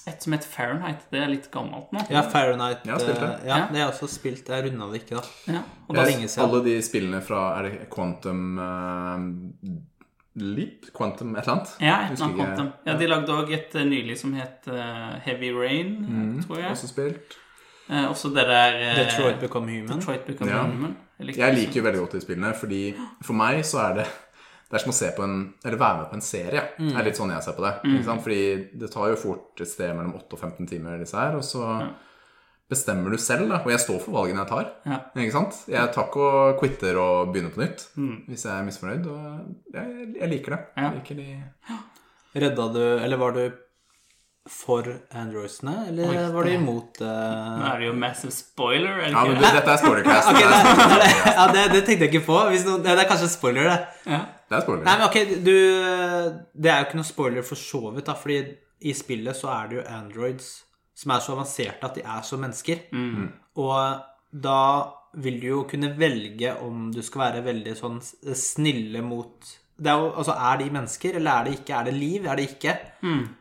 [0.06, 1.00] et som heter Fahrenheit.
[1.10, 2.04] Det er litt gammelt nå.
[2.10, 2.84] Ja, Fahrenheit.
[2.86, 3.30] Ja, spilt det.
[3.42, 3.66] eh, Ja, Ja.
[3.72, 4.46] det har jeg også spilt.
[4.48, 5.52] Jeg runda det ikke, da.
[5.52, 6.48] Ja, og Det da, er lenge siden.
[6.50, 9.18] Alle de spillene fra Er det Quantum uh,
[10.36, 10.90] Leap?
[10.96, 11.76] Quantum et eller annet?
[11.80, 12.72] ja, et eller annet quantum.
[12.86, 16.42] Ja, de lagde òg et eh, nylig som het uh, Heavy Rain, Mm.
[16.44, 16.70] tror jeg.
[16.70, 17.36] Også spilt.
[17.88, 19.98] Eh, også det der eh, Detroit Become Human.
[19.98, 20.62] Detroit Become Ja.
[20.66, 20.96] Human.
[21.20, 24.06] likte Jeg liker jo veldig godt de spillene, fordi for meg så er det
[24.66, 26.62] det er som å se på en, eller være med på en serie.
[26.80, 26.88] Mm.
[26.90, 27.74] Det er litt sånn jeg ser på det.
[27.86, 28.22] Ikke sant?
[28.24, 28.40] Fordi
[28.82, 31.36] det tar jo fort et sted mellom 8 og 15 timer, disse her.
[31.38, 31.68] Og så
[32.70, 33.60] bestemmer du selv, da.
[33.62, 34.72] Og jeg står for valgene jeg tar.
[34.90, 34.98] Ja.
[35.14, 35.60] Ikke sant?
[35.70, 38.16] Jeg tar ikke og quitter og begynner på nytt Mm.
[38.26, 39.06] hvis jeg er misfornøyd.
[39.06, 40.60] Og jeg, jeg liker det.
[40.76, 40.88] Ja.
[40.90, 41.28] Jeg liker de
[42.36, 43.44] Redda du Eller var du
[44.46, 49.16] for androysene eller Oi, var du imot imot Nå er det jo massive spoiler, eller?
[49.16, 50.28] Ja, men du, dette er spoilercast.
[50.30, 52.36] okay, det, det, det, ja, det, det tenkte jeg ikke på.
[52.52, 53.78] Hvis noen, det er kanskje spoiler, det.
[54.12, 54.20] Ja.
[54.48, 54.84] Det er spoiler.
[54.86, 55.56] Nei, men ok, du
[56.62, 58.38] Det er jo ikke noe spoiler for så vidt, da, fordi
[58.86, 60.50] i spillet så er det jo androids
[60.96, 62.86] som er så avanserte at de er som mennesker.
[62.92, 63.26] Mm.
[63.60, 64.00] Og
[64.32, 64.60] da
[65.16, 68.00] vil du jo kunne velge om du skal være veldig sånn
[68.36, 71.72] snille mot det er, jo, altså, er de mennesker, eller er det ikke?
[71.76, 72.24] Er det liv?
[72.24, 72.72] Er det ikke?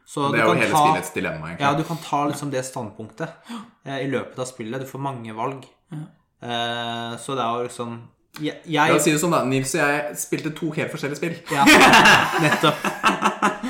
[0.03, 1.63] Så det er du jo hele ta- spillets dilemma, egentlig.
[1.63, 3.53] Ja, du kan ta liksom det standpunktet
[3.87, 4.83] eh, i løpet av spillet.
[4.83, 5.63] Du får mange valg.
[5.95, 7.95] Eh, så det er jo liksom
[8.41, 9.43] Jeg, La jeg oss si det sånn, da.
[9.47, 11.35] Nils og jeg spilte to helt forskjellige spill.
[11.55, 11.63] ja,
[12.43, 12.87] nettopp.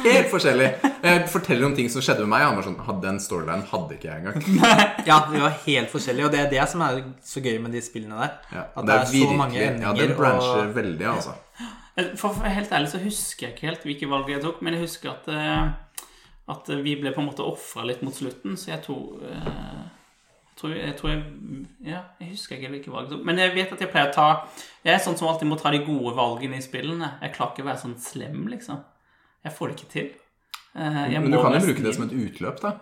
[0.05, 0.67] Helt forskjellig.
[1.05, 2.45] Jeg forteller om ting som skjedde med meg.
[2.47, 4.73] Han var sånn, hadde en storyline hadde ikke jeg engang.
[5.09, 7.81] Ja, vi var helt forskjellige, og det er det som er så gøy med de
[7.85, 8.35] spillene der.
[8.55, 10.75] Ja, At det er så mange Ja, det brancher og...
[10.77, 11.35] veldig, altså.
[12.19, 14.83] For for helt ærlig så husker jeg ikke helt hvilke valg jeg tok, men jeg
[14.83, 16.09] husker at, eh,
[16.51, 19.85] at vi ble på en måte ofra litt mot slutten, så jeg tror eh,
[20.65, 21.23] tror, jeg tror jeg
[21.85, 23.13] Ja, jeg husker ikke hvilke valg.
[23.25, 24.27] Men jeg vet at jeg pleier å ta
[24.83, 27.13] Jeg er sånn som alltid må ta de gode valgene i spillene.
[27.21, 28.81] Jeg klarer ikke å være sånn slem, liksom.
[29.45, 30.11] Jeg får det ikke til.
[30.75, 32.73] Eh, jeg Men du kan jo bruke det som et utløp, da.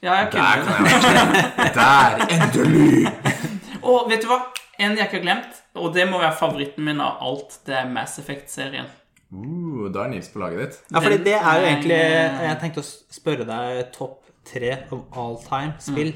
[0.00, 1.42] Ja, jeg Der kunne kan det.
[1.42, 2.24] jeg være Der!
[2.38, 3.12] Endelig!
[3.90, 4.40] Og vet du hva?
[4.78, 7.90] En jeg ikke har glemt, og det må være favoritten min av alt, det er
[7.92, 8.88] Mass Effect-serien.
[9.32, 10.78] Uh, da er Nils på laget ditt.
[10.90, 15.38] Ja, fordi det er jo egentlig Jeg tenkte å spørre deg topp tre of all
[15.44, 16.12] time spill.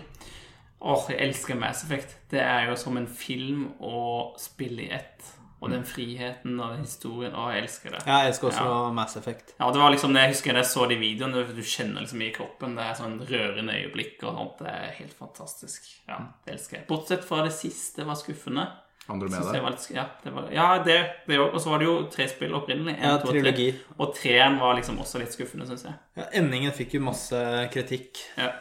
[0.87, 2.15] Åh, jeg elsker Mass Effect.
[2.31, 3.99] Det er jo som en film å
[4.41, 5.33] spille i ett.
[5.65, 7.33] Og den friheten og den historien.
[7.35, 8.03] Å, jeg elsker det.
[8.07, 8.93] Ja, jeg elsker også Ja.
[8.95, 9.55] Mass Effect.
[9.59, 11.43] Ja, det var liksom det jeg husker da jeg så de videoene.
[11.57, 12.77] Du kjenner liksom i kroppen.
[12.77, 14.59] Det er sånn rørende øyeblikk og sånt.
[14.61, 15.89] Det er helt fantastisk.
[16.07, 16.87] Ja, det elsker jeg.
[16.93, 18.69] Bortsett fra det siste var skuffende.
[19.09, 19.61] Andromeda.
[19.63, 20.97] var litt, ja, det var, ja, det,
[21.29, 21.53] det òg.
[21.55, 22.97] Og så var det jo tre spill opprinnelig.
[22.99, 23.69] En, Ja, to trilogi.
[23.73, 23.95] tre.
[24.03, 25.95] Og treeren var liksom også litt skuffende, syns jeg.
[26.19, 27.39] Ja, endingen fikk jo masse
[27.73, 28.19] kritikk.
[28.37, 28.53] Ja.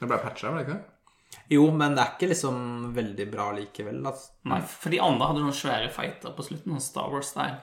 [0.00, 0.90] Det ble patcha, var det ikke det?
[1.50, 2.58] Jo, men det er ikke liksom
[2.96, 4.00] veldig bra likevel.
[4.06, 4.32] Altså.
[4.48, 7.60] Nei, for de andre hadde noen svære fighter på slutten, sånn Star Wars-style.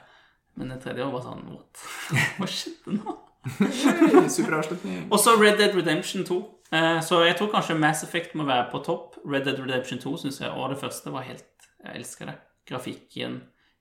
[0.56, 1.84] Men det tredje var bare sånn What?
[2.38, 3.14] Hva skjedde nå?
[4.30, 5.06] Super avslutning.
[5.10, 6.40] Og så Red Dead Redemption 2.
[6.72, 9.16] Eh, Så jeg tror kanskje Mass Effect må være på topp.
[9.28, 11.48] Red Dead Redemption 2 synes jeg, og det første var helt
[11.82, 12.36] Jeg elsker det.
[12.70, 13.40] Grafikken,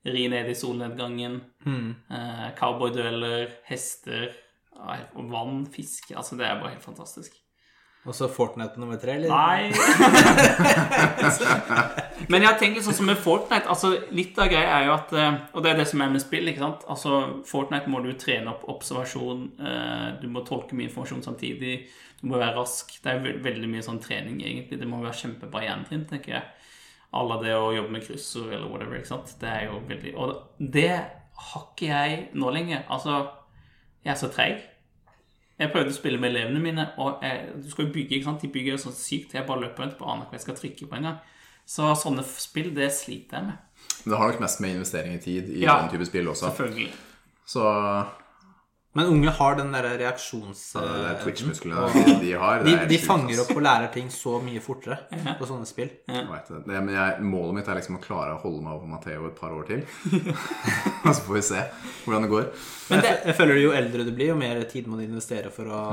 [0.10, 1.36] ri ned i solnedgangen,
[1.70, 4.32] eh, cowboydueller, hester,
[5.14, 7.36] og vann, fiske Altså, det er bare helt fantastisk.
[8.02, 9.30] Og så Fortnite nummer tre, eller?
[9.30, 9.70] Nei
[12.32, 14.96] Men jeg har tenkt litt sånn som med Fortnite altså Litt av greia er jo
[14.96, 16.82] at eh, Og det er det som er med spill, ikke sant?
[16.90, 17.10] Altså
[17.46, 21.76] Fortnite må du trene opp observasjon eh, Du må tolke mye informasjon samtidig
[22.22, 25.20] Du må være rask Det er ve veldig mye sånn trening egentlig Det må være
[25.22, 26.46] kjempebra gjentrinn, tenker jeg
[27.22, 29.30] Alle det å jobbe med kryssord eller whatever, ikke sant?
[29.42, 30.28] Det er jo veldig Og
[30.74, 30.94] det
[31.42, 32.84] har ikke jeg nå lenger.
[32.94, 33.16] Altså,
[34.06, 34.60] jeg er så treig.
[35.62, 38.42] Jeg prøvde å spille med elevene mine, og jeg, du skal jo bygge, ikke sant?
[38.42, 39.36] De bygger jo sånn sykt.
[39.38, 41.20] Jeg bare løper rundt på aner hva jeg skal trykke på en gang.
[41.70, 43.60] Så sånne spill, det sliter jeg med.
[44.02, 45.76] Men det har nok mest med investering i tid i Ja.
[45.84, 46.50] den type spill også.
[46.50, 46.90] Selvfølgelig.
[47.46, 47.62] Så
[48.94, 50.62] Men unge har den derre reaksjons...
[50.76, 52.64] er eh, Twitch-musklene de, de har.
[52.66, 54.98] de, de fanger opp og lærer ting så mye fortere
[55.40, 55.94] på sånne spill.
[56.12, 56.60] Jeg det.
[56.68, 59.38] det men jeg, målet mitt er liksom å klare å holde meg over Matheo et
[59.40, 59.86] par år til.
[61.06, 61.62] Og så får vi se
[62.04, 62.50] hvordan det går.
[62.90, 65.54] Men det- jeg, jeg føler jo eldre du blir, jo mer tid må du investere
[65.56, 65.86] for å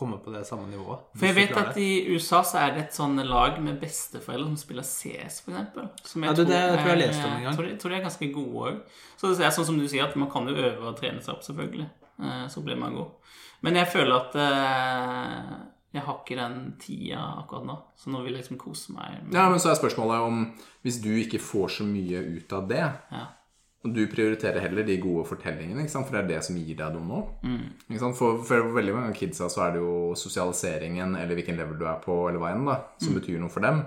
[0.00, 1.00] komme på det samme nivået.
[1.16, 4.60] For jeg vet at i USA så er det et sånn lag med besteforeldre som
[4.60, 5.88] spiller CS, for eksempel.
[6.04, 7.56] jeg, Ja, det tror jeg jeg leste om en gang.
[7.58, 8.78] Tror, tror de er ganske gode òg.
[9.20, 11.34] Så det er sånn som du sier, at man kan jo øve og trene seg
[11.34, 11.88] opp, selvfølgelig.
[12.20, 13.10] Eh, Så blir man god.
[13.62, 15.50] Men jeg føler at eh,
[15.92, 17.76] jeg har ikke den tida akkurat nå.
[17.98, 19.18] Så nå vil jeg liksom kose meg.
[19.34, 20.44] Ja, men så er spørsmålet om
[20.84, 23.24] hvis du ikke får så mye ut av det, Ja.
[23.84, 27.02] og du prioriterer heller de gode fortellingene, for det er det som gir deg noe
[27.08, 27.20] nå.
[27.98, 28.16] Sant?
[28.16, 31.86] For, for veldig mange av kidsa så er det jo sosialiseringen eller hvilken level du
[31.88, 33.82] er på, eller hva enn, da, som betyr noe for dem.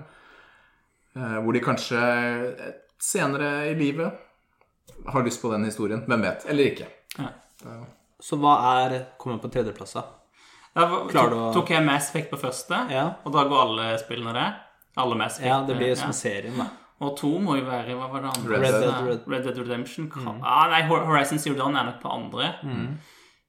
[1.16, 2.00] Eh, hvor de kanskje
[3.00, 4.12] senere i livet
[5.06, 6.04] har lyst på den historien.
[6.06, 6.44] Hvem vet?
[6.50, 6.86] Eller ikke.
[7.18, 7.30] Ja.
[8.22, 10.04] Så hva er Kommer på tredjeplass, da?
[10.74, 13.14] Klarer du tok, å- tok jeg Mass Effect på første, Ja.
[13.24, 14.56] og da går alle spillene der.
[14.96, 15.46] Alle Mass Effect.
[15.46, 16.12] Ja, det blir som ja.
[16.12, 16.66] serien, da.
[17.00, 18.58] Og to må jo være Hva var det andre?
[18.60, 19.06] Red Dead.
[19.06, 20.08] Red- Red Dead Redemption.
[20.10, 20.40] Mm.
[20.42, 22.54] ah, nei, Horizon Zero Dawn er nok på andre.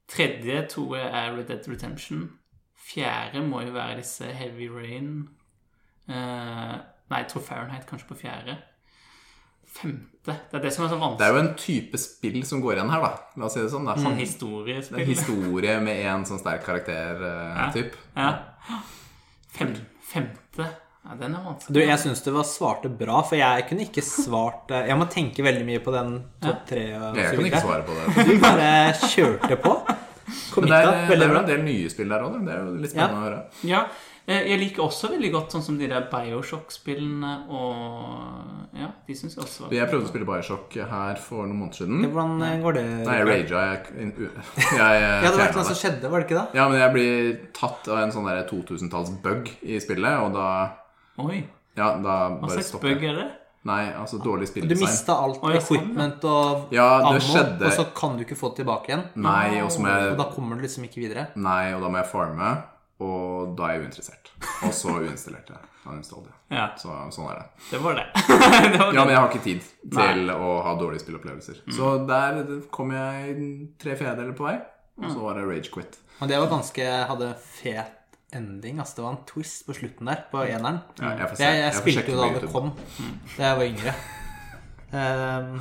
[0.08, 2.30] Tredje tror jeg er Red Dead Redemption.
[2.76, 5.28] Fjerde må jo være disse Heavy Rain.
[6.08, 6.76] Uh,
[7.10, 8.56] nei, jeg tror Fahrenheit kanskje på fjerde.
[9.76, 12.78] Femte Det er det som er så Det er jo en type spill som går
[12.78, 13.12] igjen her, da.
[13.36, 13.86] La oss si det sånn.
[13.86, 13.94] da.
[14.00, 15.06] Sånn En historiespill.
[15.06, 17.94] historie med en sånn sterk karakter-typ.
[18.16, 18.32] Ja.
[19.56, 20.66] Fem, femte
[21.06, 21.74] Ja, den er vanskelig.
[21.76, 25.06] Du, jeg syns du var svarte bra, for jeg kunne ikke svart eh, Jeg må
[25.12, 26.82] tenke veldig mye på den topp tre.
[26.90, 27.12] Ja.
[27.14, 28.26] jeg kunne ikke svare på det.
[28.26, 28.72] Du bare
[29.14, 29.76] kjørte på.
[30.26, 30.76] Men det Committa.
[30.82, 33.20] er, det er jo en del nye spill der òg, det er jo litt spennende
[33.20, 33.40] å høre.
[33.68, 33.82] Ja,
[34.26, 39.36] eh, jeg liker også veldig godt sånn som de der Bioshock-spillene og Ja, de syns
[39.36, 42.02] jeg også var Jeg prøvde å spille Bioshock her for noen måneder siden.
[42.02, 42.84] Hvordan eh, går det?
[43.06, 43.62] Nei, jeg raga.
[43.70, 46.60] Jeg, jeg, jeg, Ja, det var noe som skjedde, var det ikke det?
[46.60, 50.48] Ja, men jeg blir tatt av en sånn der 2000-talls-bug i spillet, og da
[51.22, 51.44] Oi,
[51.78, 53.28] Ja, da hva slags bug er det?
[53.66, 54.86] Nei, altså dårlig Du spilldesign.
[54.86, 57.66] mista alt Oi, sånn, equipment og Ja, ammo, skjedde.
[57.66, 59.04] og så kan du ikke få det tilbake igjen.
[59.16, 61.28] Nei, og så må Og da kommer du liksom ikke videre.
[61.36, 62.52] Nei, og da må jeg farme,
[63.00, 64.30] og da er jeg uinteressert.
[64.64, 65.72] Og så uinstallerte jeg.
[65.86, 66.32] Jeg.
[66.50, 67.46] Ja, Så sånn er det.
[67.70, 68.06] det var det.
[68.72, 69.60] det var Ja, men jeg har ikke tid
[69.94, 71.60] til å ha dårlige spillopplevelser.
[71.76, 72.40] Så der
[72.74, 74.56] kom jeg tre fjerdedeler på vei,
[75.02, 75.98] og så var det rage quit.
[76.20, 78.78] Og det var ganske Hadde fet ending.
[78.82, 80.78] Altså, det var en twist på slutten der, på eneren.
[81.00, 81.28] Ja, jeg.
[81.38, 82.70] Jeg, jeg, Jeg spilte jo da det kom,
[83.36, 83.96] da jeg var yngre.
[84.96, 85.58] Um,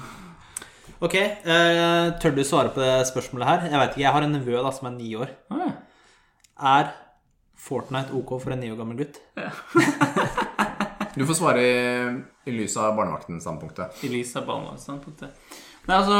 [1.01, 3.65] ok, uh, tør du svare på det spørsmålet her?
[3.71, 5.33] Jeg vet ikke, jeg har en nevø som er ni år.
[5.51, 5.73] Ah, ja.
[6.75, 6.93] Er
[7.65, 9.21] Fortnite ok for en ni år gammel gutt?
[11.15, 11.75] Du får svare i,
[12.43, 14.01] i lys av barnevakten-standpunktet.
[14.03, 15.53] I lys av barnevernsstandpunktet.
[15.87, 16.17] Nei, altså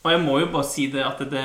[0.00, 1.44] Og jeg må jo bare si det at det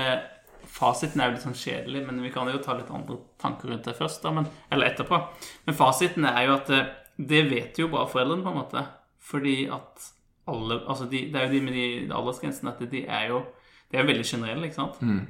[0.71, 3.83] Fasiten er jo litt sånn kjedelig, men vi kan jo ta litt andre tanker rundt
[3.89, 4.21] det først.
[4.23, 5.19] da, men, Eller etterpå.
[5.67, 6.81] Men fasiten er jo at det,
[7.17, 8.85] det vet jo bare foreldrene, på en måte.
[9.31, 10.07] Fordi at
[10.47, 13.43] alle Altså, de, det er jo de med de aldersgrensene at de er jo
[13.91, 15.01] De er veldig generelle, ikke sant?
[15.03, 15.27] Mm.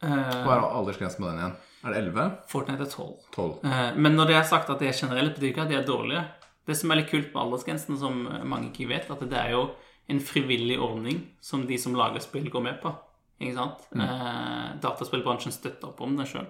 [0.00, 1.56] Hva er aldersgrensen på den igjen?
[1.84, 2.24] Er det 11?
[2.48, 3.12] Fortnite er 12.
[3.36, 3.52] 12?
[3.64, 5.84] Eh, Men når det er sagt at de er generelle, betyr ikke at de er
[5.86, 6.24] dårlige.
[6.66, 9.62] Det som er litt kult med aldersgrensen, som mange ikke vet, at det er jo
[10.10, 12.92] en frivillig ordning som de som lager spill, går med på.
[13.40, 13.84] Ikke sant?
[13.96, 16.48] Eh, dataspillbransjen støtter opp om det sjøl.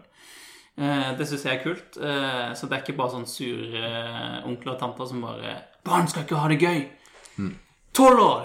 [0.81, 1.99] Eh, det syns jeg er kult.
[1.99, 6.09] Eh, så det er ikke bare sånn sure eh, onkler og tanter som bare 'Barn
[6.11, 6.89] skal ikke ha det gøy!'
[7.95, 8.43] Tolv år!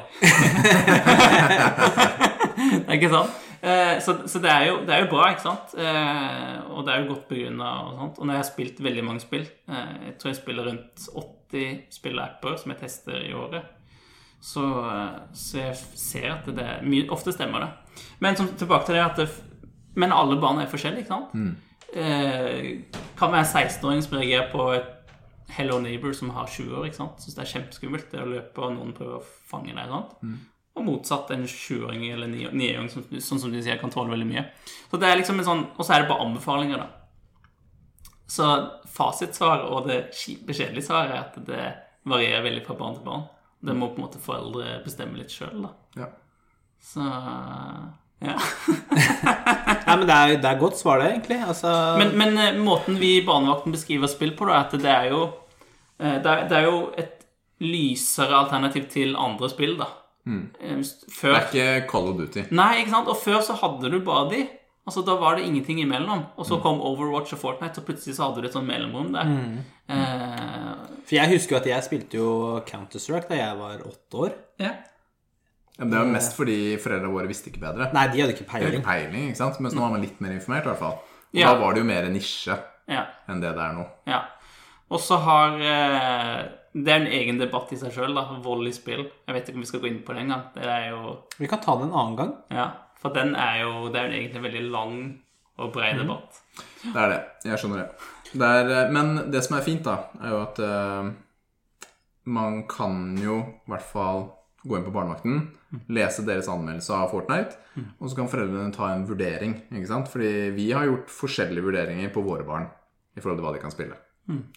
[2.65, 3.41] det er ikke sant?
[3.65, 5.73] Eh, så så det, er jo, det er jo bra, ikke sant?
[5.77, 7.69] Eh, og det er jo godt begrunna.
[7.85, 8.19] Og, sånt.
[8.19, 11.07] og når jeg har spilt veldig mange spill eh, Jeg tror jeg spiller rundt
[11.53, 13.74] 80 spilleapper som jeg tester i året.
[14.45, 18.01] Så, eh, så jeg ser at det er mye, Ofte stemmer det.
[18.21, 19.29] Men som, tilbake til det at det,
[19.95, 21.31] Men alle barn er forskjellige, ikke sant?
[21.95, 22.81] Eh,
[23.17, 24.91] kan være en 16-åring som reagerer på et
[25.55, 26.85] Hello Neighbor som har 20 år.
[26.89, 27.21] ikke sant?
[27.23, 29.87] Syns det er kjempeskummelt det å løpe, og noen prøver å fange deg.
[29.87, 30.17] sant?
[30.75, 34.43] Og motsatt en 20-åring eller 9-åring som, sånn som de sier, kan tåle veldig mye.
[34.91, 36.87] Så det er liksom en sånn, Og så er det bare anbefalinger, da.
[38.27, 38.49] Så
[38.91, 41.65] fasitsvaret og det kjipe, kjedelige svaret er at det
[42.09, 43.23] varierer veldig fra barn til barn.
[43.65, 45.71] Det må på en måte foreldre bestemme litt sjøl, da.
[45.99, 46.09] Ja.
[46.85, 47.05] Så
[48.25, 48.35] ja.
[49.85, 51.39] Nei, men det er, det er godt svar, det, egentlig.
[51.47, 54.93] Altså, Men, men eh, måten vi i barnevakten beskriver spill på, da, er at det
[54.93, 55.21] er jo
[55.99, 57.13] eh, det er, det er jo et
[57.65, 59.89] lysere alternativ til andre spill, da.
[60.25, 60.47] Mm.
[61.13, 61.35] Før...
[61.35, 62.45] Det er ikke Call of Duty.
[62.55, 63.11] Nei, ikke sant?
[63.11, 64.45] Og før så hadde du bare de.
[64.87, 66.25] Altså, Da var det ingenting imellom.
[66.37, 66.49] Og Mm.
[66.49, 69.23] så kom Overwatch og Fortnite, og plutselig så hadde du et sånt mellomrom der.
[69.25, 69.63] Mm.
[69.89, 74.33] Eh, For jeg husker jo at jeg spilte jo Counter-Strike da jeg var åtte år.
[74.59, 74.71] ja.
[75.77, 77.89] Ja, men det var mest fordi foreldrene våre visste ikke bedre.
[77.93, 78.69] Nei, de hadde ikke peiling.
[78.69, 79.59] hadde ikke peiling, ikke sant?
[79.59, 80.93] Mens nå var man litt mer informert, i hvert fall.
[80.93, 81.47] Og Ja.
[81.53, 82.55] Da var det jo mer nisje
[82.87, 83.01] ja.
[83.27, 83.85] enn det det er nå.
[84.07, 84.21] Ja.
[84.89, 88.23] Og så har eh, Det er en egen debatt i seg sjøl, da.
[88.41, 89.03] Vold i spill.
[89.27, 90.43] Jeg vet ikke om vi skal gå inn på det engang.
[90.55, 92.33] Det er jo Vi kan ta det en annen gang.
[92.51, 92.71] Ja.
[93.05, 94.95] For den er jo Det er jo egentlig en veldig lang
[95.61, 96.41] og bred debatt.
[96.83, 97.19] Det er det.
[97.47, 98.07] Jeg skjønner det.
[98.33, 101.05] det er, eh, men det som er fint, da, er jo at uh,
[102.27, 104.25] man kan jo i hvert fall
[104.65, 105.37] gå inn på barnevakten,
[105.95, 107.55] lese deres anmeldelse av Fortnite,
[108.01, 109.55] og så kan foreldrene ta en vurdering.
[109.69, 110.11] ikke sant?
[110.11, 112.67] Fordi vi har gjort forskjellige vurderinger på våre barn
[113.15, 114.01] i forhold til hva de kan spille.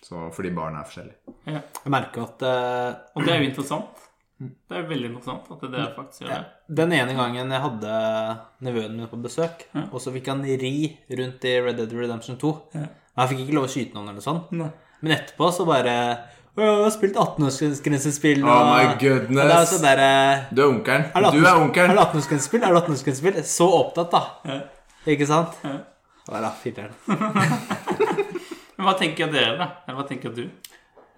[0.02, 1.37] Så fordi barn er forskjellige.
[1.46, 1.62] Ja.
[1.84, 4.08] Jeg merker at uh, Og det er jo interessant.
[4.38, 6.42] Det er veldig interessant at dere faktisk gjør det.
[6.79, 7.94] Den ene gangen jeg hadde
[8.62, 10.74] nevøen min på besøk, og så fikk han ri
[11.18, 12.53] rundt i Red Dead Redemption 2.
[13.18, 14.44] Han fikk ikke lov å skyte noen eller sånn.
[14.55, 14.68] Nei.
[15.03, 15.94] Men etterpå så bare
[16.59, 19.74] «Å, Jeg har spilt 18-årsgrensespill Oh my goodness.
[19.79, 21.05] Og er der, Du er onkelen.
[21.14, 21.90] det Du er 18 onkelen.
[21.92, 22.62] Er det 18-årsgrensespill?
[22.66, 23.38] Er det 18-årsgrensespill?
[23.46, 24.22] Så opptatt, da.
[24.51, 24.61] Ja.
[25.14, 25.55] Ikke sant?
[25.62, 25.77] Ja.
[26.29, 26.94] Ja, da, filler'n.
[28.79, 29.68] Men hva tenker dere, da?
[29.87, 30.44] Eller hva tenker du?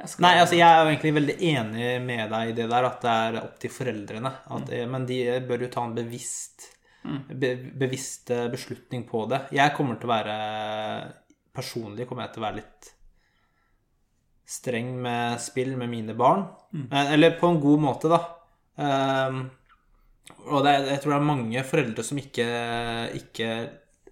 [0.07, 3.03] Skal- Nei, altså jeg er jo egentlig veldig enig med deg i det der, at
[3.05, 4.33] det er opp til foreldrene.
[4.47, 4.95] At, mm.
[4.95, 6.71] Men de bør jo ta en bevisst,
[7.05, 7.51] be,
[7.83, 9.43] bevisst eh, beslutning på det.
[9.57, 10.39] Jeg kommer til å være
[11.51, 12.91] Personlig kommer jeg til å være litt
[14.51, 16.45] streng med spill med mine barn.
[16.75, 16.87] Mm.
[17.15, 18.21] Eller på en god måte, da.
[18.81, 19.41] Um,
[20.47, 22.47] og det jeg tror det er mange foreldre som ikke,
[23.19, 23.51] ikke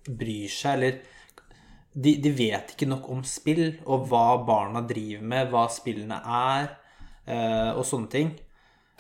[0.09, 0.99] bryr seg, eller
[1.93, 6.71] de, de vet ikke nok om spill, og hva barna driver med, hva spillene er,
[7.27, 8.31] eh, og sånne ting.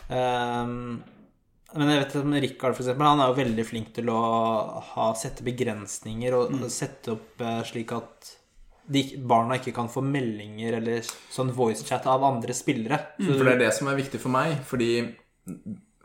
[0.09, 0.98] Um,
[1.77, 4.20] men jeg vet at Rikard, for eksempel, han er jo veldig flink til å
[4.94, 8.31] ha, sette begrensninger og sette opp eh, slik at
[8.88, 13.03] de, barna ikke kan få meldinger eller sånn voicechat av andre spillere.
[13.18, 14.55] Så, For det er det som er viktig for meg.
[14.64, 14.92] Fordi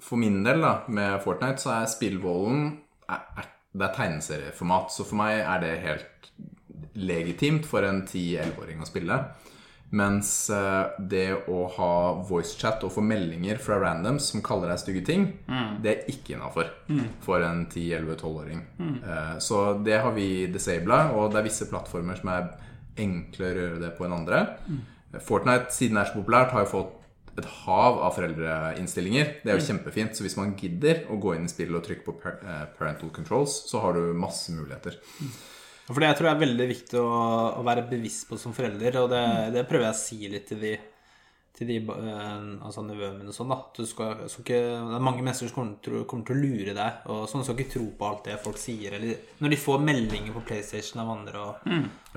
[0.04, 2.66] for min del, da, med Fortnite, så er spillvolden
[3.08, 4.92] Det er tegneserieformat.
[4.92, 6.10] Så for meg er det helt
[6.94, 9.20] legitimt for en 10-11-åring å spille.
[9.94, 11.94] Mens eh, det å ha
[12.26, 15.28] voicechat og få meldinger fra randoms som kaller deg stygge ting,
[15.84, 16.72] det er ikke innafor
[17.26, 18.64] for en 10-11-12-åring.
[18.80, 18.96] Mm.
[19.44, 22.50] så det har vi disabla, og det er visse plattformer som er
[23.04, 24.42] enklere å gjøre det på enn andre.
[25.22, 27.00] Fortnite, siden det er så populært, har jo fått
[27.38, 29.40] et hav av foreldreinnstillinger.
[29.44, 30.14] Det er jo kjempefint.
[30.16, 33.64] Så hvis man gidder å gå inn i spillet og trykke på eh, parental controls,
[33.70, 35.00] så har du masse muligheter.
[35.90, 37.12] For det jeg tror jeg er veldig viktig å,
[37.60, 39.24] å være bevisst på som forelder, og det,
[39.56, 40.74] det prøver jeg å si litt til de
[41.54, 43.60] til de eh, altså nivåene mine og sånn, da.
[43.78, 47.04] Du skal, skal ikke, det er mange mennesker som kommer kommer til å lure deg,
[47.14, 50.34] og sånn skal ikke tro på alt det folk sier, eller når de får meldinger
[50.34, 51.68] på PlayStation av andre og,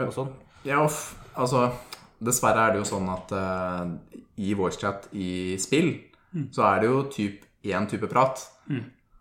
[0.06, 0.30] og sånn.
[0.64, 1.66] Ja, og f- altså
[2.16, 3.82] Dessverre er det jo sånn at uh,
[4.40, 5.28] i voicechat i
[5.60, 5.90] spill,
[6.48, 8.40] så er det jo typ én type prat.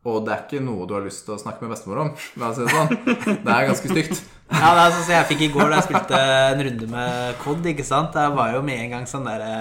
[0.08, 2.13] Og det er ikke noe du har lyst til å snakke med bestemor om.
[2.39, 3.41] La oss si det sånn.
[3.43, 4.23] Det er ganske stygt.
[4.53, 7.38] Ja, det er sånn som jeg fikk i går da jeg spilte en runde med
[7.41, 8.17] COD, ikke sant.
[8.17, 9.53] Jeg var jo med en gang sånn derre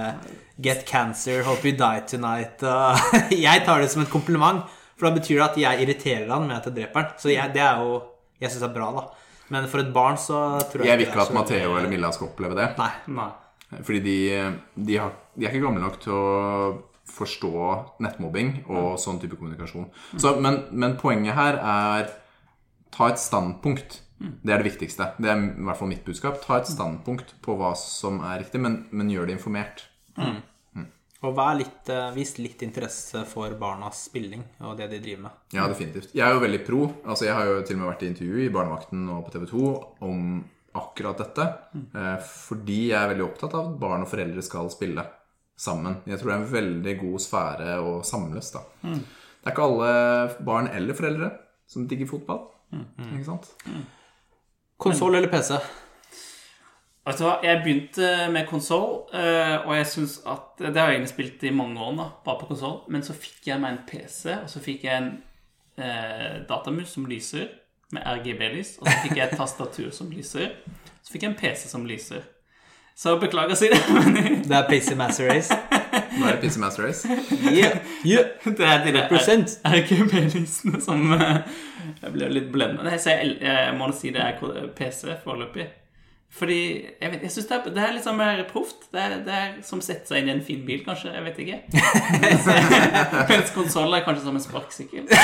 [0.63, 2.63] Get cancer, hope you die tonight.
[2.63, 3.15] Og
[3.47, 4.63] jeg tar det som et kompliment,
[4.95, 7.15] for da betyr det at jeg irriterer han med at jeg dreper han.
[7.19, 8.03] Så jeg, det er jo
[8.43, 9.05] Jeg syns det er bra, da.
[9.55, 10.39] Men for et barn så
[10.71, 12.71] tror jeg Jeg vil ikke at Matheo eller Milla skal oppleve det.
[12.81, 12.91] Nei.
[13.17, 13.31] Nei.
[13.85, 14.19] Fordi de,
[14.75, 16.25] de, har, de er ikke gamle nok til å
[17.15, 17.53] forstå
[18.05, 19.89] nettmobbing og sånn type kommunikasjon.
[20.17, 22.09] Så, men, men poenget her er
[22.95, 24.01] ta et standpunkt.
[24.43, 25.11] Det er det viktigste.
[25.19, 26.41] Det er i hvert fall mitt budskap.
[26.45, 29.87] Ta et standpunkt på hva som er riktig, men, men gjør det informert.
[31.25, 35.39] Og vær litt, eh, vis litt interesse for barnas spilling og det de driver med.
[35.57, 36.13] Ja, definitivt.
[36.13, 36.81] Jeg er jo veldig pro.
[37.05, 39.47] Altså, jeg har jo til og med vært i intervju i Barnevakten og på TV
[39.49, 39.71] 2
[40.05, 40.45] om
[40.75, 41.47] akkurat dette.
[41.75, 41.87] Mm.
[42.27, 45.05] fordi jeg er veldig opptatt av at barn og foreldre skal spille
[45.57, 46.01] sammen.
[46.05, 48.65] Jeg tror det er en veldig god sfære å samles, da.
[48.83, 49.91] Det er ikke alle
[50.45, 51.31] barn eller foreldre
[51.71, 52.43] som digger fotball.
[52.75, 53.53] Ikke sant?
[54.81, 55.59] Konsoll eller PC?
[57.05, 61.13] Vet du hva, Jeg begynte med konsoll, og jeg synes at Det har jeg egentlig
[61.13, 62.79] spilt i mange år da, bare på konsoll.
[62.89, 65.11] Men så fikk jeg meg en PC, og så fikk jeg en
[65.77, 67.49] eh, datamus som lyser,
[67.93, 68.79] med RGB-lys.
[68.81, 70.57] Og så fikk jeg et tastatur som lyser.
[71.03, 72.25] Så fikk jeg en PC som lyser.
[72.97, 73.81] Så beklager å si det,
[74.49, 75.55] Det er PC Master Race.
[76.19, 77.03] Nå er det PC Master Race.
[77.51, 78.27] Yeah, yeah.
[78.59, 79.49] det er de der Prosent.
[79.65, 81.37] RGB-lysene som eh,
[82.03, 82.85] Jeg ble litt blenda.
[82.91, 84.33] Jeg, jeg må si det er
[84.77, 85.67] PC foreløpig.
[86.35, 88.77] Fordi jeg, vet, jeg synes det, er, det er litt sånn mer proft.
[88.91, 91.13] Det, det er som å sette seg inn i en fin bil, kanskje.
[91.15, 91.59] Jeg vet ikke.
[93.31, 95.05] Mens konsoll er kanskje som en sparkesykkel.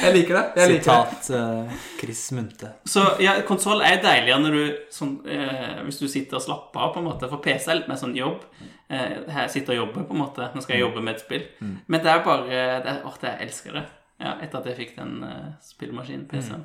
[0.00, 0.44] Jeg liker det.
[0.60, 1.20] Jeg liker det.
[1.20, 2.72] Sitat eh, Chris Munthe.
[2.88, 6.92] Så ja, konsoll er deiligere når du sånn, eh, hvis du sitter og slapper av,
[6.94, 7.30] på en måte.
[7.30, 8.44] For PC er litt mer sånn jobb.
[8.90, 10.50] Eh, her sitter og jobber, på en måte.
[10.54, 11.46] Nå skal jeg jobbe med et spill.
[11.60, 13.84] Men det er bare det er, Åh, det, jeg elsker det.
[14.20, 16.64] Ja, etter at jeg fikk den eh, spillmaskin-PC-en.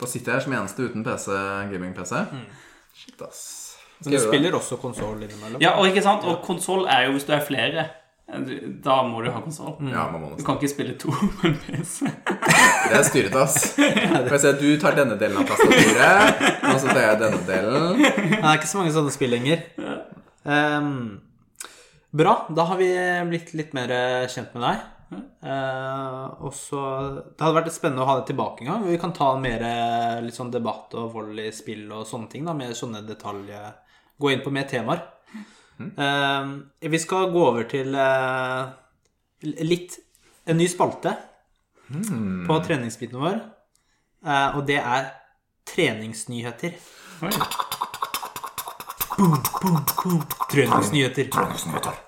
[0.00, 1.32] Da sitter jeg her som eneste uten PC,
[1.72, 2.22] gaming-PC.
[2.96, 3.42] Shit, ass.
[4.00, 4.22] Men du det.
[4.24, 5.60] spiller også konsoll innimellom.
[5.60, 6.24] Ja, og ikke sant?
[6.24, 7.84] Og konsoll er jo hvis du er flere.
[8.30, 9.74] Da må du ha konsoll.
[9.90, 11.10] Ja, man må Du kan ikke spille to
[11.40, 12.06] på en PC.
[12.06, 13.72] Det er styrete, ass.
[14.28, 17.98] Får jeg se, du tar denne delen av tastaturet, og så tar jeg denne delen.
[17.98, 19.66] Det er ikke så mange sånne spill lenger.
[20.46, 21.18] Um,
[22.14, 22.36] bra.
[22.54, 22.88] Da har vi
[23.32, 23.94] blitt litt mer
[24.30, 24.88] kjent med deg.
[25.42, 26.80] Uh, og så
[27.34, 28.84] Det hadde vært spennende å ha det tilbake en gang.
[28.86, 29.64] Vi kan ta mer
[30.22, 32.46] litt sånn debatt og vold i spill og sånne ting.
[32.46, 33.72] da Med sånne detaljer.
[34.20, 35.02] Gå inn på mer temaer.
[35.80, 38.70] Ehm, vi skal gå over til eh,
[39.64, 39.98] litt
[40.50, 41.12] En ny spalte
[42.46, 43.36] på treningsbiten vår.
[44.24, 45.10] Eh, og det er
[45.68, 46.76] treningsnyheter.
[47.26, 47.30] Oi.
[49.16, 50.22] Boom, boom, boom.
[50.50, 51.28] Treningsnyheter.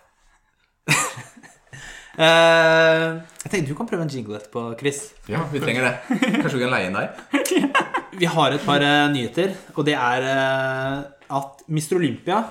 [2.12, 3.04] Eh,
[3.40, 4.98] jeg tenkte du kan prøve en jingle etterpå, Chris.
[5.32, 6.18] Ja, vi trenger det.
[6.42, 7.22] Kanskje vi kan leie inn deg?
[8.20, 11.96] Vi har et par nyheter, og det er at Mr.
[11.96, 12.42] Olympia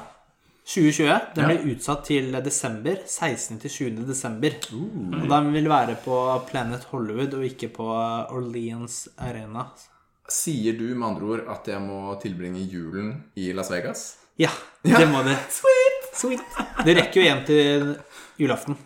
[0.66, 1.47] 2020 den Ja.
[1.57, 2.95] blir utsatt til desember.
[3.05, 3.59] 16.
[3.59, 4.05] til 7.
[4.07, 4.51] desember.
[4.72, 6.18] Og den vil være på
[6.49, 7.88] Planet Hollywood og ikke på
[8.32, 9.66] Orleans Arena.
[10.32, 14.18] Sier du med andre ord at jeg må tilbringe julen i Las Vegas?
[14.39, 14.49] Ja,
[14.86, 15.34] det må du.
[15.59, 16.07] Sweet!
[16.14, 16.41] Sweet.
[16.86, 17.91] Du rekker jo hjem til
[18.39, 18.78] julaften.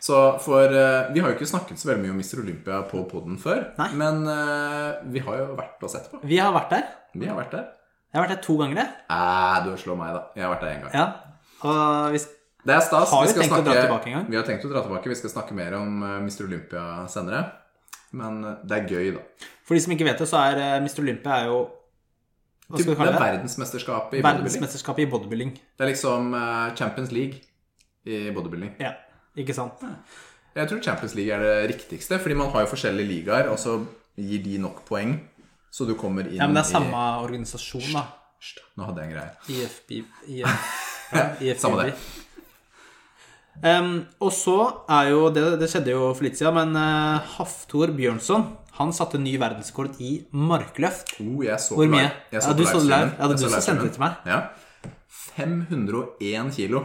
[0.00, 2.40] Så for eh, Vi har jo ikke snakket så veldig mye om Mr.
[2.40, 3.66] Olympia på poden før.
[3.76, 3.90] Nei.
[4.00, 6.22] Men eh, vi har jo vært og sett på.
[6.24, 6.86] Vi har vært der.
[7.20, 7.66] Vi har vært der.
[8.10, 8.92] Jeg har vært der to ganger, jeg.
[9.14, 10.22] Eh, du slår meg, da.
[10.34, 10.94] Jeg har vært der én gang.
[10.94, 11.06] Ja.
[11.62, 12.18] Og vi
[12.66, 13.10] Det er stas.
[13.14, 14.24] Har vi skal tenkt å dra tilbake en gang?
[14.32, 15.08] Vi har tenkt å dra tilbake.
[15.12, 16.46] Vi skal snakke mer om eh, Mr.
[16.48, 17.44] Olympia senere.
[18.12, 19.22] Men eh, det er gøy, da.
[19.64, 21.04] For de som ikke vet det, så er eh, Mr.
[21.04, 21.60] Olympia er jo
[22.66, 23.22] Hva skal vi det kalle er det?
[23.28, 24.42] verdensmesterskapet i bodybuilding.
[24.42, 25.54] Verdensmesterskapet i bodybuilding.
[25.78, 26.34] Det er liksom
[26.78, 27.40] Champions League
[28.06, 28.74] i bodybuilding.
[28.82, 28.92] Ja,
[29.38, 29.82] ikke sant?
[30.54, 33.78] Jeg tror Champions League er det riktigste, fordi man har jo forskjellige ligaer, og så
[34.18, 35.16] gir de nok poeng,
[35.70, 38.06] så du kommer inn i Ja, men det er i samme organisasjon, da.
[38.40, 39.30] Hysj, Nå hadde jeg en greie.
[39.54, 40.72] IFB IF,
[41.12, 41.60] ja, IFB.
[41.64, 41.94] Samme det.
[43.60, 44.56] Um, og så
[44.88, 48.46] er jo det, det skjedde jo for litt siden, men uh, Haftor Bjørnson
[48.78, 51.18] han satte ny verdensrekord i markløft.
[51.20, 52.06] Oh, jeg så Hvor mye?
[52.32, 53.10] Jeg så Ja, du så det live.
[53.18, 54.22] Ja, det du som sendte det til meg.
[54.24, 54.38] Ja.
[55.36, 56.84] 501 kilo.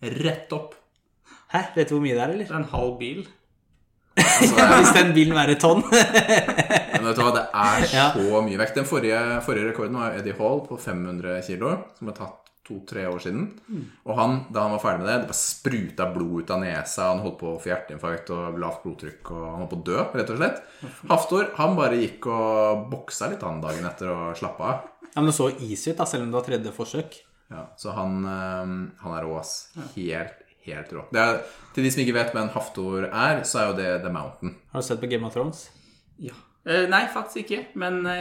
[0.00, 0.78] Rett opp.
[1.52, 2.48] Hæ, vet du hvor mye det er, eller?
[2.48, 3.20] Det er en halv bil.
[4.20, 5.82] Altså, er- Hvis den bilen være tonn.
[5.90, 8.76] Men vet du hva, det er så mye vekt.
[8.80, 12.36] Den forrige, forrige rekorden var Eddie Hall på 500 kilo, som ble tatt
[12.70, 13.46] to-tre år siden.
[14.06, 17.08] Og han, da han var ferdig med det, det bare spruta blod ut av nesa,
[17.10, 20.04] han holdt på å få hjerteinfarkt og lavt blodtrykk, og han holdt på å dø,
[20.20, 20.60] rett og slett.
[21.10, 24.86] Haftor, han bare gikk og boksa litt han dagen etter og slappa av.
[25.10, 27.18] Ja, men det så easy ut, da, selv om det var tredje forsøk.
[27.50, 29.56] Ja, så han, eh, han er rå, ass.
[29.96, 30.36] Helt,
[30.66, 31.06] helt rå.
[31.14, 31.40] Det er,
[31.74, 34.54] til de som ikke vet hvem Haftor er, så er jo det The Mountain.
[34.74, 35.64] Har du sett på Game of Thrones?
[36.20, 36.34] Ja.
[36.68, 37.62] Eh, nei, faktisk ikke.
[37.80, 38.20] Men eh,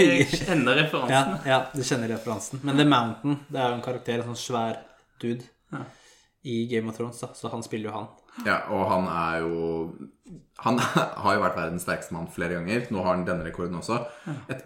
[0.00, 1.38] jeg kjenner Ja, referansen.
[1.50, 2.62] ja, du kjenner referansen.
[2.64, 4.78] Men The Mountain, det er jo en karakter, en sånn svær
[5.20, 5.82] dude Ja.
[6.46, 8.08] i Game of Thrones, da, så han spiller jo han.
[8.46, 9.60] Ja, og han er jo
[10.64, 10.76] Han
[11.24, 12.86] har jo vært verdens sterkeste mann flere ganger.
[12.92, 14.00] Nå har han denne rekorden også.
[14.52, 14.64] Et,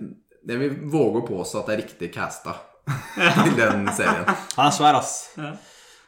[0.48, 2.54] jeg vil våge å påstå at det er riktig casta
[3.44, 4.24] til den serien.
[4.56, 5.12] Han er svær, ass.
[5.38, 5.50] Ja.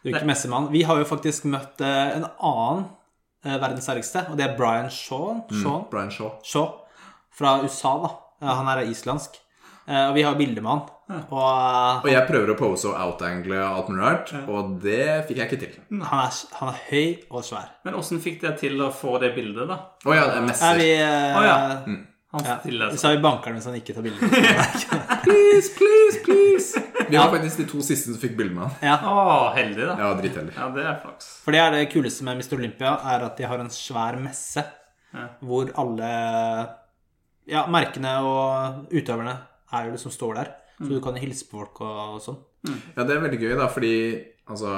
[0.02, 0.70] Du er ikke messemann.
[0.72, 2.84] Vi har jo faktisk møtt eh, en annen
[3.44, 5.42] eh, verdens sterkeste, og det er Brian Shaw.
[5.62, 5.84] Shaw.
[5.90, 6.32] Brian Shaw.
[6.42, 6.68] Shaw
[7.32, 8.12] fra USA, da.
[8.58, 9.38] Han er islandsk.
[9.86, 10.82] Eh, Og vi har bilde med han.
[11.30, 15.48] Og Og jeg prøver å pose og outangle alt mulig rart, og det fikk jeg
[15.50, 15.74] ikke til.
[15.92, 17.66] eh, han er, han er høy og svær.
[17.84, 19.78] Men åssen fikk dere til å få det bildet, da?
[20.06, 20.78] Å ja, det er Er messer.
[20.78, 21.56] vi eh, Å, ja.
[21.86, 22.06] Mm.
[22.32, 22.54] Han ja.
[22.62, 23.06] stiller Så seg.
[23.10, 24.28] har vi bankeren hvis han ikke tar bilde.
[25.26, 26.80] Please, please, please.
[27.10, 28.76] Vi var faktisk de to siste som fikk bilde med han.
[28.88, 28.94] Ja.
[29.04, 29.96] Å, heldig, da.
[30.00, 30.54] Ja, dritheldig.
[30.56, 31.28] Ja, det er flaks.
[31.44, 32.56] For det er det kuleste med Mr.
[32.56, 34.64] Olympia, er at de har en svær messe
[35.12, 35.26] Ja.
[35.44, 36.08] hvor alle
[37.52, 39.34] ja, merkene og utøverne
[39.72, 40.50] er jo det som står der.
[40.80, 42.38] Så du kan hilse på folk og, og sånn.
[42.96, 43.92] Ja, det er veldig gøy, da, fordi
[44.48, 44.72] altså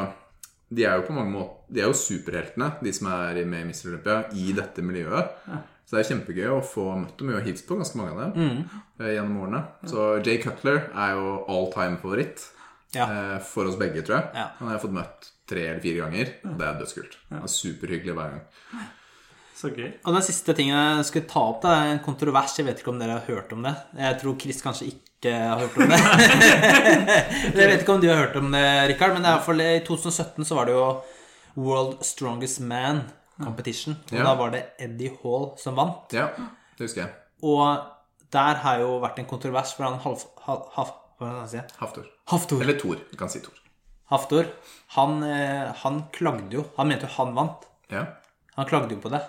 [0.75, 3.69] De er jo på mange måter De er jo superheltene, de som er med i
[3.71, 3.93] Mr.
[3.93, 5.39] Olympia, i dette miljøet.
[5.85, 7.29] Så det er kjempegøy å få møtt dem.
[7.29, 8.65] Vi har hilst på ganske mange av dem
[9.01, 9.63] eh, gjennom årene.
[9.91, 12.47] Så Jay Cutler er jo all time favoritt
[12.97, 13.05] Ja.
[13.05, 14.31] eh, for oss begge, tror jeg.
[14.39, 14.47] Ja.
[14.59, 16.31] Han har jeg fått møtt tre eller fire ganger.
[16.49, 17.17] og Det er dødskult.
[17.31, 18.85] Han er superhyggelig hver gang.
[19.55, 19.91] Så gøy.
[20.03, 22.57] Og den siste tingen jeg skulle ta opp, det er en kontrovers.
[22.59, 23.75] Jeg vet ikke om dere har hørt om det.
[24.01, 26.01] Jeg tror Chris kanskje ikke har hørt om det.
[27.55, 29.63] jeg vet ikke om du har hørt om det, Rikard, men det er i fall
[29.63, 30.89] i 2017 så var det jo
[31.61, 33.05] World Strongest Man
[33.43, 33.97] Competition.
[34.13, 34.25] Og Ja.
[34.25, 36.13] da var det Eddie Hall som vant.
[36.15, 36.29] Ja,
[36.79, 37.15] det husker jeg.
[37.43, 37.85] Og
[38.31, 40.23] der har jo vært en kontrovers for han halv...
[40.47, 41.69] halv, halv hva det han?
[41.79, 42.07] Haftor.
[42.31, 42.61] Haftor.
[42.63, 42.97] Eller Thor.
[43.11, 43.55] Du kan si Thor.
[44.11, 44.49] Haftor.
[44.97, 46.65] Han, eh, han klagde jo.
[46.77, 47.67] Han mente jo han vant.
[47.91, 48.07] Ja.
[48.57, 49.21] Han klagde jo på det,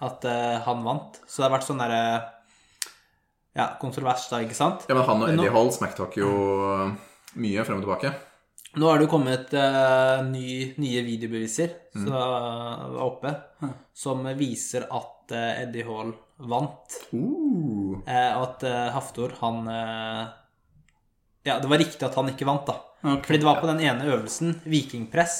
[0.00, 1.20] at eh, han vant.
[1.26, 2.02] Så det har vært sånn derre
[3.58, 4.84] Ja, kontrovers da, ikke sant?
[4.88, 6.28] ja, men han og Eddie Hall smacktalk jo
[7.34, 8.12] mye frem og tilbake.
[8.76, 13.32] Nå har det jo kommet uh, ny, nye videobeviser som var oppe,
[13.96, 16.98] som viser at uh, Eddie Hall vant.
[17.12, 17.98] Uh.
[18.06, 20.26] Eh, at eh, Haftor, han eh,
[21.42, 22.76] Ja, det var riktig at han ikke vant, da.
[23.02, 23.22] Okay.
[23.24, 25.36] Fordi det var på den ene øvelsen, vikingpress,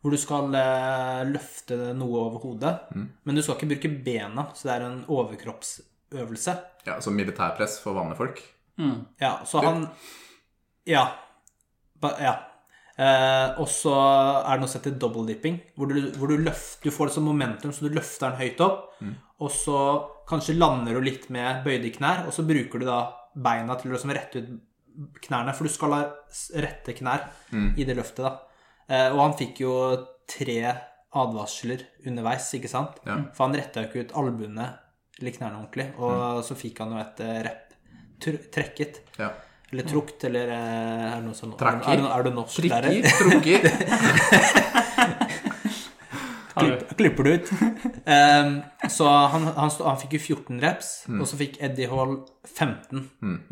[0.00, 2.74] hvor du skal eh, løfte noe over hodet.
[2.94, 6.56] Men du skal ikke bruke bena, så det er en overkroppsøvelse.
[6.88, 8.42] Ja, så militærpress for vanlige folk.
[9.20, 9.88] Ja, så han
[10.86, 11.08] Ja.
[12.02, 12.34] Ja.
[12.98, 16.88] Eh, og så er det noe som heter double dipping, hvor du, hvor du løfter
[16.88, 18.88] Du får det som momentum, så du løfter den høyt opp.
[19.38, 19.78] Og så
[20.28, 23.00] kanskje lander du litt med bøyde knær, og så bruker du da
[23.38, 25.54] beina til å liksom rette ut knærne.
[25.54, 26.02] For du skal ha
[26.58, 27.28] rette knær
[27.78, 28.34] i det løftet, da.
[28.88, 29.74] Eh, og han fikk jo
[30.28, 30.58] tre
[31.18, 32.98] advarsler underveis, ikke sant?
[33.06, 33.20] Ja.
[33.36, 34.66] For han retta jo ikke ut albuene
[35.18, 35.88] eller knærne ordentlig.
[36.02, 37.64] Og så fikk han jo et eh, rep
[38.18, 39.02] trekket.
[39.18, 39.30] Ja.
[39.72, 41.92] Eller trukt, eller eh, er det noe sånn Trakker.
[41.92, 43.60] Er, er du norsk Trikker, trukker.
[46.58, 47.50] Klipp, klipper du ut.
[48.08, 48.48] Um,
[48.90, 51.20] så han, han, stod, han fikk jo 14 reps, Mm.
[51.22, 52.16] og så fikk Eddie Hall
[52.50, 53.04] 15.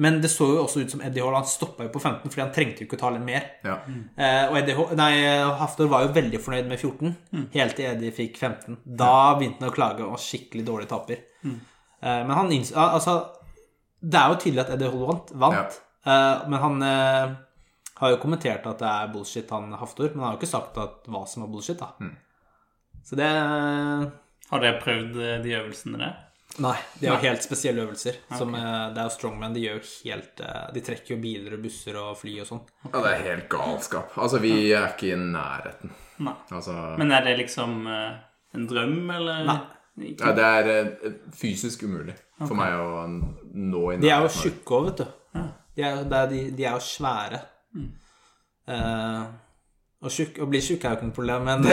[0.03, 2.43] Men det så jo også ut som Eddie Hall han stoppa jo på 15, fordi
[2.43, 3.47] han trengte jo ikke å ta litt mer.
[3.62, 3.77] Ja.
[3.87, 5.12] Uh, og Eddie Hall, nei,
[5.61, 7.14] Haftor var jo veldig fornøyd med 14,
[7.55, 8.81] helt til Eddie fikk 15.
[9.05, 11.23] Da begynte han å klage og skikkelig dårlig taper.
[11.47, 13.21] Uh, men han innså Altså,
[14.03, 15.79] det er jo tydelig at Eddie Hall vant, vant.
[15.79, 17.35] Eh, men han eh,
[18.01, 20.79] har jo kommentert at det er bullshit, han Haftor, men han har jo ikke sagt
[20.83, 21.93] at hva som er bullshit, da.
[23.07, 23.27] Så det
[24.51, 26.23] Har dere prøvd eh, de øvelsene der?
[26.63, 28.17] Nei, de har helt spesielle øvelser.
[28.39, 29.53] Som, eh, det er jo strongman.
[29.53, 32.63] De gjør helt eh, De trekker jo biler og busser og fly og sånn.
[32.87, 34.15] ja, det er helt galskap.
[34.17, 35.93] Altså, vi er ikke i nærheten.
[36.25, 36.33] Nei.
[36.57, 38.15] Altså Men er det liksom eh,
[38.57, 39.43] en drøm, eller?
[39.51, 39.59] Nei.
[40.13, 40.29] Ikke?
[40.29, 44.43] ja, Det er eh, fysisk umulig for meg å nå i De er jo nærheten
[44.43, 45.07] tjukke òg, vet du.
[45.77, 47.41] De er, de, de er jo svære.
[48.66, 49.24] Eh,
[50.07, 51.66] og tjukk, å bli tjukk er jo ikke noe problem, men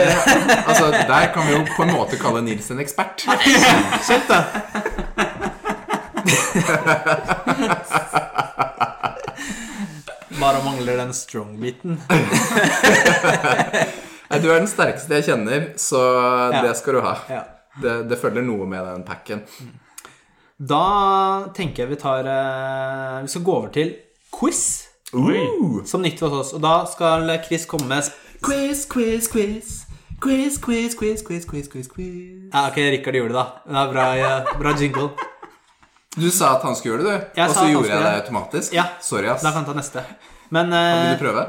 [0.68, 3.24] Altså, Der kan vi jo på en måte kalle Nils en ekspert.
[4.04, 4.40] Skjønt, da!
[10.40, 12.00] Bare mangler den strong-biten.
[14.30, 16.00] Nei, Du er den sterkeste jeg kjenner, så
[16.64, 17.14] det skal du ha.
[17.30, 17.42] Ja.
[17.80, 19.44] Det, det følger noe med den packen.
[20.58, 23.96] Da tenker jeg vi tar eh, Vi skal gå over til
[24.34, 24.60] quiz.
[25.14, 25.40] Oi.
[25.86, 26.52] Som nytt hos oss.
[26.54, 28.06] Og da skal Chris komme med
[28.44, 29.80] quiz, quiz, quiz.
[30.22, 32.50] Quiz, quiz, quiz, quiz, quiz, quiz, quiz.
[32.54, 33.44] Ja, ok, Rikard gjorde det, da.
[33.66, 34.30] Det er bra, ja,
[34.60, 35.10] bra jingle.
[36.14, 37.40] Du sa at han skulle gjøre det, du.
[37.40, 38.76] Jeg Og sa så at han gjorde jeg skulle det automatisk.
[38.78, 38.86] Ja.
[39.02, 39.42] Sorry, ass.
[39.42, 40.06] Da kan jeg ta neste.
[40.54, 41.44] Men Vil eh, du prøve?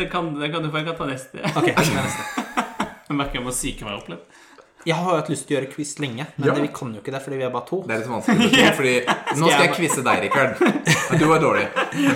[0.00, 0.80] Det kan, det kan du få.
[0.80, 1.44] Jeg kan ta neste.
[1.52, 2.44] Ok, jeg tar neste.
[3.08, 4.37] Jeg merker jeg må syke meg opp litt.
[4.86, 6.54] Jeg har jo hatt lyst til å gjøre quiz lenge, men Ja.
[6.54, 7.80] det, vi kan jo ikke det fordi vi er bare to.
[7.86, 8.94] Det er litt vanskelig, to, fordi
[9.40, 11.18] nå skal jeg quize deg, Rikard.
[11.18, 11.66] Du var dårlig.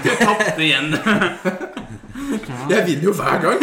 [0.05, 0.93] Du tapte igjen.
[2.71, 3.59] Jeg vinner jo hver gang.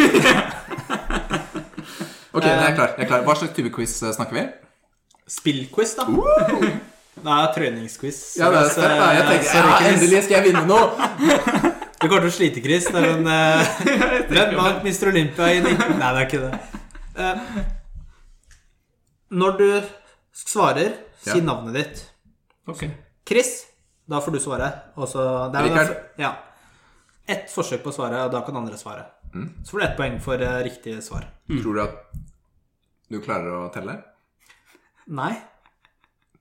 [2.30, 2.92] Ok, jeg er klar.
[2.94, 4.42] jeg er klar Hva slags type quiz eh, snakker vi?
[5.30, 6.04] Spillquiz, da.
[6.06, 6.68] Det
[7.26, 8.20] Nei, treningsquiz.
[8.38, 9.08] Ja, det er spett, da.
[9.16, 11.10] Jeg tenkte ja, Endelig skal jeg vinne noe!
[12.00, 12.86] Du kommer til å slite, Chris.
[12.86, 13.74] Det er en eh,
[14.30, 15.10] Hvem vant Mr.
[15.10, 15.98] Olympia i 19...
[16.00, 16.52] Nei, det er ikke det.
[17.18, 17.36] Eh,
[19.30, 19.66] når du
[20.34, 21.44] svarer, si Ja.
[21.44, 22.04] navnet ditt.
[22.68, 22.84] Ok.
[23.28, 23.66] Chris,
[24.08, 24.70] da får du svare.
[24.96, 25.96] Og så det er Rikard.
[26.18, 26.32] Ja.
[27.30, 29.04] Ett forsøk på å svare, og da kan andre svare.
[29.34, 29.50] Mm.
[29.64, 31.28] Så får du ett poeng for eh, riktig svar.
[31.46, 31.94] Tror du at
[33.10, 34.00] du klarer å telle?
[35.06, 35.32] Nei.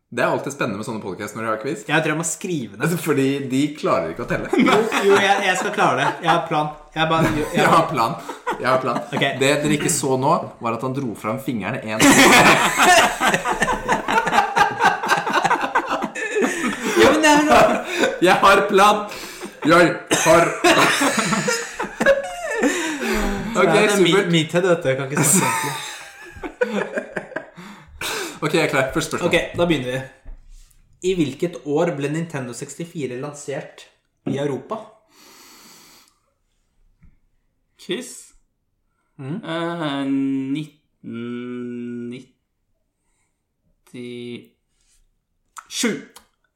[0.09, 1.83] Det er alltid spennende med sånne podcast når de har quiz.
[1.85, 2.95] Jeg tror jeg må skrive ned.
[3.07, 4.49] Fordi de klarer ikke å telle.
[4.65, 6.07] Jo, jo jeg, jeg skal klare det.
[6.25, 6.71] Jeg har plan.
[6.95, 8.13] Jeg bare, jeg, Jeg har plan.
[8.59, 8.97] Jeg har plan.
[9.13, 9.35] Okay.
[9.39, 10.31] Det dere ikke så nå,
[10.61, 11.99] var at han dro fram fingrene én
[16.99, 17.59] Ja, men det er noe
[18.25, 19.03] Jeg har plan!
[19.67, 20.49] Jeg har
[23.59, 24.29] Ok, mi- supert.
[24.31, 24.87] Meathead, vet du.
[24.89, 25.85] Jeg kan ikke snakke ordentlig.
[28.39, 28.85] Ok, jeg er klar.
[28.93, 29.27] Første spørsmål.
[29.27, 29.99] Ok, da begynner vi.
[31.09, 33.83] I hvilket år ble Nintendo 64 lansert
[34.31, 34.77] i Europa?
[37.89, 38.37] Chris.
[39.17, 39.41] Mm.
[39.41, 40.05] Eh,
[41.01, 42.29] 1997.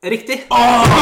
[0.04, 0.44] Riktig.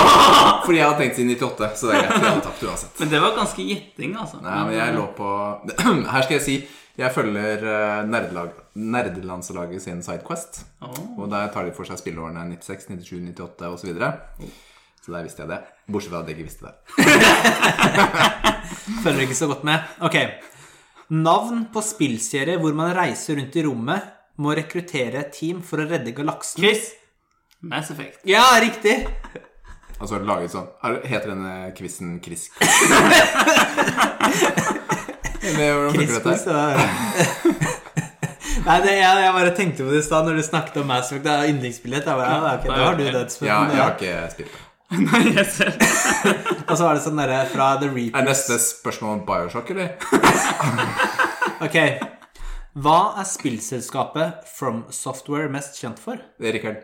[0.65, 2.15] Fordi jeg hadde tenkt siden 98, så det er greit.
[2.15, 2.93] Jeg hadde tapt uansett.
[3.01, 4.37] Men det var ganske gjetting, altså.
[4.45, 5.29] Nei, men jeg lå på
[6.13, 6.55] Her skal jeg si
[6.99, 10.65] jeg følger eh, nerdelag, nerdelandslaget sin Sidequest.
[10.83, 11.19] Oh.
[11.23, 13.89] Og der tar de for seg spilleårene 96, 97, 98 osv.
[15.01, 15.59] Så, der visste jeg det.
[15.91, 16.73] Bortsett fra at jeg ikke visste det.
[19.03, 19.79] Følger ikke så godt med.
[20.05, 20.17] Ok.
[21.11, 24.01] Navn på spillserie hvor man reiser rundt i rommet,
[24.41, 26.61] må rekruttere et team for å redde galaksen.
[26.61, 26.91] Chris.
[27.61, 28.21] Mass Effect.
[28.25, 28.95] Ja, riktig!
[30.01, 32.47] Altså laget sånn er- Heter denne quizen Chris?
[32.53, 33.01] Ja.
[38.61, 41.09] Nei, det, jeg, jeg bare tenkte på det i stad når du snakket om Mass
[41.11, 41.23] Effect.
[41.25, 42.05] Det er yndlingsspillet.
[42.09, 42.15] Ja,
[42.55, 43.47] ok, da har du dødsfødt.
[43.49, 44.67] Ja, jeg har ikke spilt det.
[45.07, 45.71] Nei, jeg ser.
[46.69, 49.95] Og så var det sånn derre fra The Reapers Er neste spørsmål om Bioshock, eller?
[51.65, 51.77] Ok.
[52.81, 56.19] Hva er spillselskapet From Software mest kjent for?
[56.41, 56.81] Det er Rikard.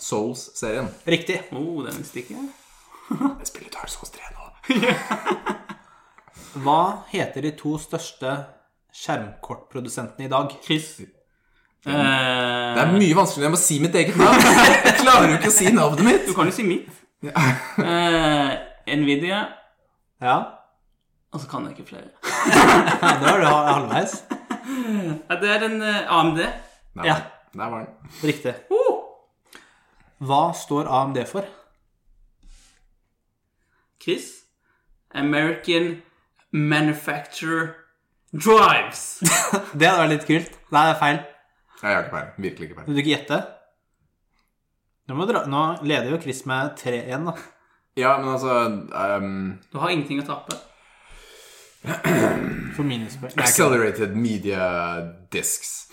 [0.00, 0.88] Souls-serien.
[1.08, 1.40] Riktig.
[1.56, 2.48] Oh, den visste ikke jeg.
[3.40, 4.44] Jeg spiller Dark Souls 3 nå.
[6.64, 6.80] Hva
[7.10, 8.36] heter de to største
[8.94, 10.54] skjermkortprodusentene i dag?
[10.64, 11.00] Chris.
[11.84, 14.40] Det Eh, er mye vanskeligere enn å si mitt eget navn.
[14.86, 16.26] Jeg klarer jo ikke å si navnet mitt.
[16.26, 16.88] du kan jo si mitt.
[17.24, 18.52] Eh,
[18.96, 19.42] Nvidia.
[20.24, 20.36] Ja,
[21.34, 22.08] Og så kan jeg ikke flere.
[23.20, 24.12] da er du halvveis.
[25.28, 26.38] Det er den eh, AMD.
[26.94, 27.16] Nei, Ja.
[27.54, 28.10] Der var den.
[28.22, 28.54] Riktig.
[30.24, 31.44] Hva står AMD for?
[34.02, 34.30] Chris.
[35.14, 36.02] American
[36.52, 37.68] Manufacturer
[38.32, 39.20] Drives.
[39.78, 40.56] Det hadde vært litt kult.
[40.74, 41.20] Nei, det er feil.
[41.84, 42.36] Nei, Jeg har ikke peiling.
[42.40, 42.86] Virkelig ikke peiling.
[42.88, 43.38] Vil du ikke gjette?
[45.04, 45.42] Nå, må dra.
[45.52, 47.34] Nå leder jo Chris med 3-1, da.
[48.00, 48.54] Ja, men altså
[49.20, 50.56] um, Du har ingenting å tape.
[52.74, 53.36] For minuspoeng.
[53.36, 54.64] Accelerated Media
[55.28, 55.90] Discs.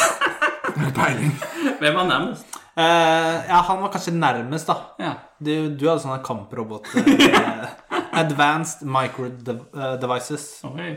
[0.96, 1.36] peiling.
[1.82, 2.56] Hvem var nærmest?
[2.80, 4.78] Uh, ja, han var kanskje nærmest, da.
[5.04, 5.12] Ja.
[5.36, 7.68] Du, du hadde sånne kamprobot uh,
[8.22, 10.48] Advanced Micro eh, Devices.
[10.64, 10.94] Oi.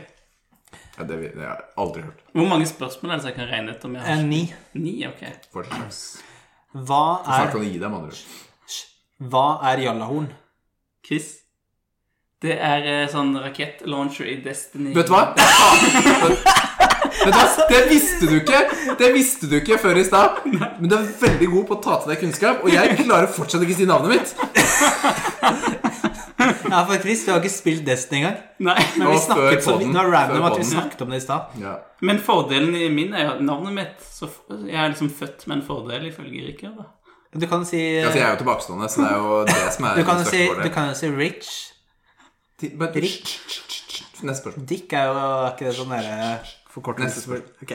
[0.94, 2.20] Ja, det, det har jeg aldri hørt.
[2.32, 4.42] Hvor mange spørsmål er det så jeg kan regne ut om jeg Eh, har Ni.
[4.78, 5.22] Ni, ok.
[5.54, 8.16] Hva Snart er, kan du gi deg, med andre
[9.24, 10.26] hva er jallahorn?
[11.06, 11.28] Chris.
[12.42, 14.90] Det er eh, sånn rakettlauncher i Destiny.
[14.96, 15.20] Vet du hva?
[17.24, 17.44] Vet du hva?
[17.70, 18.58] Det visste du ikke
[18.98, 20.42] Det visste du ikke før i stad.
[20.50, 23.64] Men du er veldig god på å ta til deg kunnskap, og jeg klarer fortsatt
[23.64, 24.34] ikke å si navnet mitt.
[26.70, 28.36] Ja, for Chris, du har ikke spilt Destiny engang.
[28.64, 28.76] Nei.
[28.98, 29.92] Men vi Og før snakket så, podden.
[29.92, 30.70] det var random Før at vi podden.
[30.72, 31.54] snakket om det i stad.
[31.60, 31.72] Ja.
[32.00, 34.04] Men fordelen i min er jo navnet mitt.
[34.04, 36.76] Så jeg er liksom født med en fordel, ifølge Rikard.
[36.80, 36.90] da.
[37.34, 39.84] Du kan jo si Altså, jeg er jo tilbakestående, så det er jo det som
[39.88, 41.52] er du kan jo si, du kan jo si Rich.
[42.62, 43.32] Rick.
[44.22, 44.66] Neste spørsmål.
[44.70, 47.66] Dick er jo er ikke det sånn derre Neste forkortelse spørsmål.
[47.66, 47.74] Ok.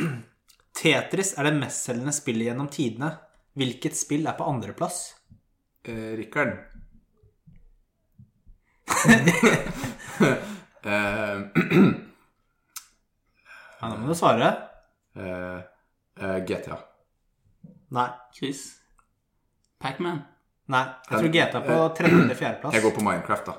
[0.82, 3.12] Tetris er det mestselgende spillet gjennom tidene.
[3.60, 5.02] Hvilket spill er på andreplass?
[5.84, 6.56] Eh, Rikard.
[10.84, 11.36] Eh,
[13.82, 14.48] Ja, nå må du svare.
[15.18, 15.58] Uh,
[16.22, 16.76] uh, GTA.
[17.96, 18.06] Nei.
[18.36, 18.60] Chris.
[19.82, 20.20] Pacman.
[20.70, 20.84] Nei.
[21.08, 22.76] Jeg tror GTA er på tredje eller fjerdeplass.
[22.76, 23.56] Jeg går på Minecraft, da.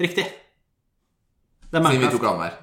[0.00, 0.24] Riktig.
[1.68, 2.56] Det er Siden vi tok annenhver.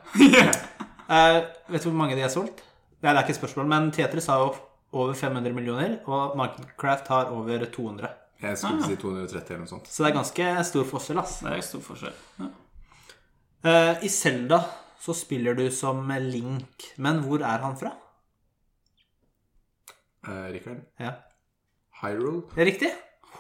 [1.12, 1.38] uh,
[1.70, 2.66] vet du hvor mange de har solgt?
[3.02, 4.42] Nei, det er ikke et spørsmål, men Tetris har
[4.92, 8.10] over 500 millioner, og Minecraft har over 200.
[8.42, 9.90] Jeg skulle si 230 eller noe sånt.
[9.92, 11.40] Så det er ganske stor forskjell, ass.
[11.46, 12.16] Det er stor forskjell.
[12.42, 12.48] Ja.
[13.68, 14.62] uh, I Selda
[15.02, 17.92] så spiller du som Link, men hvor er han fra?
[20.28, 20.82] Uh, Rikard.
[21.02, 21.16] Ja.
[22.02, 22.44] Hyrule.
[22.56, 22.92] Det er riktig.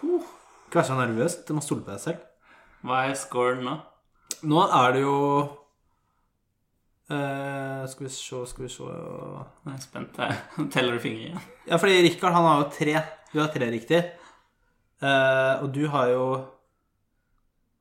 [0.02, 1.40] Ikke vær så nervøs.
[1.48, 2.22] Du må stole på deg selv.
[2.86, 3.80] Hva er scoren nå?
[4.50, 5.18] Nå er det jo
[7.12, 10.16] Uh, Skal vi se, skal vi se Jeg er spent.
[10.22, 10.38] her.
[10.72, 11.42] Teller du fingre igjen?
[11.68, 12.94] Ja, fordi Rikard han har jo tre.
[13.34, 14.00] Du har tre riktig.
[15.02, 16.26] Eh, og du har jo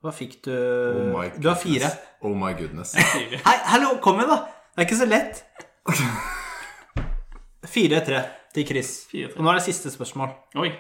[0.00, 0.52] Hva fikk du?
[0.54, 1.90] Oh my du har fire.
[2.24, 2.94] Oh my goodness.
[3.46, 4.38] Hei, hallo, kom igjen, da!
[4.72, 5.42] Det er ikke så lett.
[7.68, 8.22] Fire-tre
[8.54, 8.94] til Chris.
[9.10, 9.36] Fire-tre.
[9.36, 10.32] Og nå er det siste spørsmål.
[10.62, 10.70] Oi.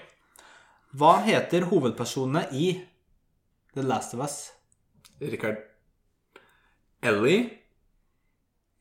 [0.96, 2.70] Hva heter hovedpersonene i
[3.76, 4.38] The Last of Us?
[5.20, 5.60] Rikard.
[7.04, 7.44] Ellie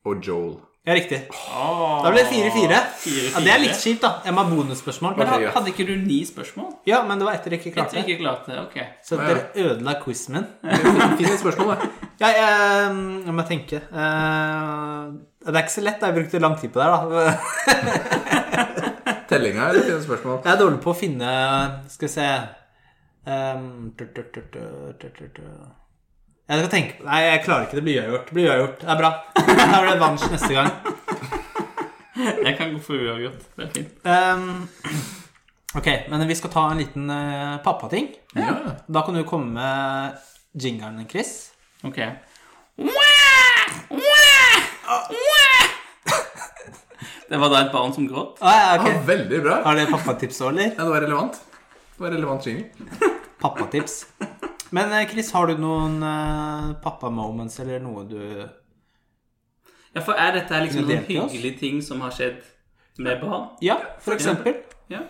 [0.08, 0.56] og Joel.
[0.88, 1.18] Ja, riktig.
[1.52, 2.76] Oh, Da ble det fire-fire.
[3.02, 3.32] Fire-fire.
[3.34, 4.10] Ja, det er litt kjipt, da.
[4.24, 5.16] Jeg må ha bonusspørsmål.
[5.18, 6.70] Men ha- hadde ikke du ni spørsmål?
[6.88, 8.04] Ja, men det var etter dere ikke klarte det.
[8.08, 8.58] ikke klarte det.
[8.62, 8.78] Ok.
[9.04, 9.34] Så Ja, ja.
[9.34, 10.46] dere ødela quizen min.
[11.18, 11.90] Finn et spørsmål, da.
[12.22, 12.94] Ja, jeg,
[13.26, 13.76] jeg må tenke.
[13.76, 15.12] Eh,
[15.44, 16.00] det er ikke så lett.
[16.08, 17.36] Jeg brukte lang tid på det her, da.
[19.30, 20.40] Tellinga eller finn et spørsmål?
[20.44, 21.28] Jeg er dårlig på å finne
[21.92, 22.30] Skal vi se
[23.30, 23.92] Ehm,
[26.50, 27.76] Jeg skal tenke på Nei, jeg klarer ikke.
[27.78, 28.24] Det blir uavgjort.
[28.26, 28.80] Det blir uavgjort.
[28.80, 29.10] Det er bra.
[29.36, 30.70] Da blir det revansj neste gang.
[32.46, 33.44] Jeg kan gå for uavgjort.
[33.54, 34.00] Det er fint.
[34.04, 34.48] Um,
[35.78, 38.10] ok, men vi skal ta en liten uh, pappating.
[38.34, 38.56] Ja.
[38.90, 40.18] Da kan du komme med
[40.66, 41.52] jingeren, Chris.
[41.86, 42.02] Ok.
[47.30, 48.42] Det var da et barn som gråt.
[48.42, 48.98] Ah, ja, okay.
[48.98, 49.62] ah, veldig bra.
[49.68, 50.74] Har det pappatips òg, eller?
[50.74, 51.40] Ja, det var relevant.
[51.94, 53.14] Det var relevant jingle.
[53.38, 54.02] Pappatips.
[54.70, 58.20] Men eh, Chris, har du noen uh, pappa-moments eller noe du
[59.94, 62.40] Ja, for er dette liksom noen hyggelige ting som har skjedd
[63.02, 63.48] med barn?
[63.64, 64.60] Ja, for eksempel.
[64.90, 65.00] Ja.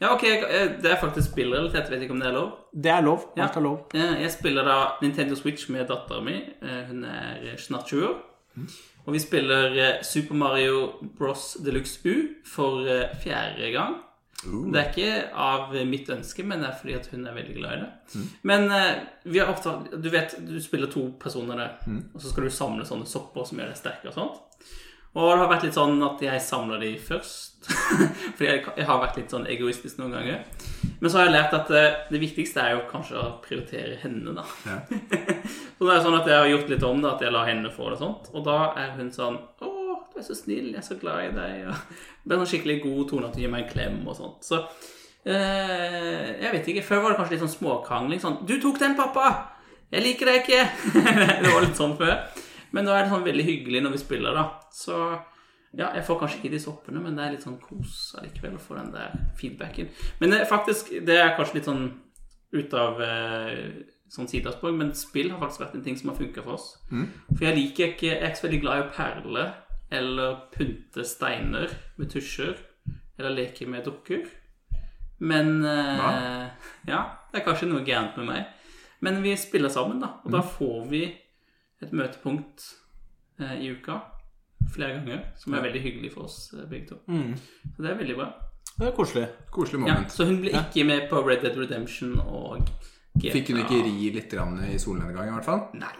[0.00, 0.22] ja, ok.
[0.82, 1.88] Det er faktisk spillrelatert.
[1.88, 2.50] Jeg vet ikke om det er lov.
[2.74, 3.24] Det er lov.
[3.38, 3.78] Alt er lov.
[3.94, 4.10] Ja.
[4.20, 6.42] Jeg spiller da Nintendo Switch med datteren min.
[6.62, 8.18] Eh, Hun er snart 20 år.
[9.06, 11.56] Og vi spiller eh, Super Mario Bros.
[11.64, 12.14] Deluxe U
[12.46, 13.96] for eh, fjerde gang.
[14.72, 17.74] Det er ikke av mitt ønske, men det er fordi at hun er veldig glad
[17.74, 18.22] i det.
[18.48, 22.46] Men uh, vi har ofte Du vet, du spiller to personer der, og så skal
[22.48, 24.46] du samle sånne sopper som gjør deg sterk og sånt.
[25.10, 27.66] Og det har vært litt sånn at jeg samler de først.
[28.36, 30.44] Fordi jeg, jeg har vært litt sånn egoistisk noen ganger.
[31.00, 34.36] Men så har jeg lært at uh, det viktigste er jo kanskje å prioritere henne,
[34.38, 34.44] da.
[34.70, 34.78] Ja.
[35.76, 37.74] så det er sånn at jeg har gjort litt om det, at jeg lar henne
[37.74, 38.30] få det og sånt.
[38.36, 39.69] Og da er hun sånn Å,
[40.20, 41.68] du er så snill, jeg er så glad i deg.
[41.70, 41.72] Og
[42.34, 44.44] er sånn skikkelig god tone at du gir meg en klem og sånt.
[44.44, 44.60] Så
[45.24, 46.84] eh, jeg vet ikke.
[46.86, 48.22] Før var det kanskje litt sånn småkrangling.
[48.22, 49.56] Sånn 'Du tok den, pappa!
[49.90, 50.68] Jeg liker deg ikke!'
[51.42, 52.16] det var litt sånn før.
[52.76, 54.44] Men nå er det sånn veldig hyggelig når vi spiller, da.
[54.74, 54.98] Så
[55.78, 58.62] ja, jeg får kanskje ikke de soppene, men det er litt sånn kos allikevel å
[58.62, 59.90] få den der feedbacken.
[60.20, 61.84] Men det, er faktisk, det er kanskje litt sånn
[62.50, 64.26] ut av eh, sånn
[64.74, 66.72] men spill har faktisk vært en ting som har funka for oss.
[67.30, 69.44] For jeg liker ikke Jeg er ikke så veldig glad i å perle
[69.90, 72.56] eller pynte steiner med tusjer
[73.18, 74.22] eller leke med dukker.
[75.20, 76.46] Men eh,
[76.88, 77.00] Ja,
[77.32, 78.46] det er kanskje noe gærent med meg.
[79.04, 80.14] Men vi spiller sammen, da.
[80.24, 81.02] Og da får vi
[81.80, 82.64] et møtepunkt
[83.40, 83.98] eh, i uka
[84.70, 86.98] flere ganger, som er veldig hyggelig for oss eh, begge to.
[87.08, 88.30] Så det er veldig bra.
[88.76, 89.26] Det er koselig.
[89.52, 92.60] Koselig Ja, så hun ble ikke med på Red Dead Redemption og
[93.16, 93.32] GTA.
[93.34, 95.66] Fikk hun ikke ri litt grann i solnedgang, i hvert fall?
[95.80, 95.92] Nei.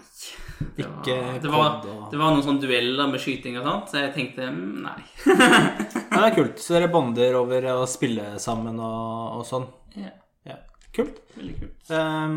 [0.61, 1.77] Det var, Ikke det var,
[2.11, 4.99] det var noen sånne dueller med skyting og sånt, så jeg tenkte mm, nei.
[5.25, 6.61] Det er kult.
[6.61, 9.65] Så dere bonder over å spille sammen og, og sånn.
[9.97, 10.13] Ja,
[10.51, 10.59] Ja,
[10.97, 11.23] Kult.
[11.39, 11.93] veldig kult.
[11.97, 12.37] Um,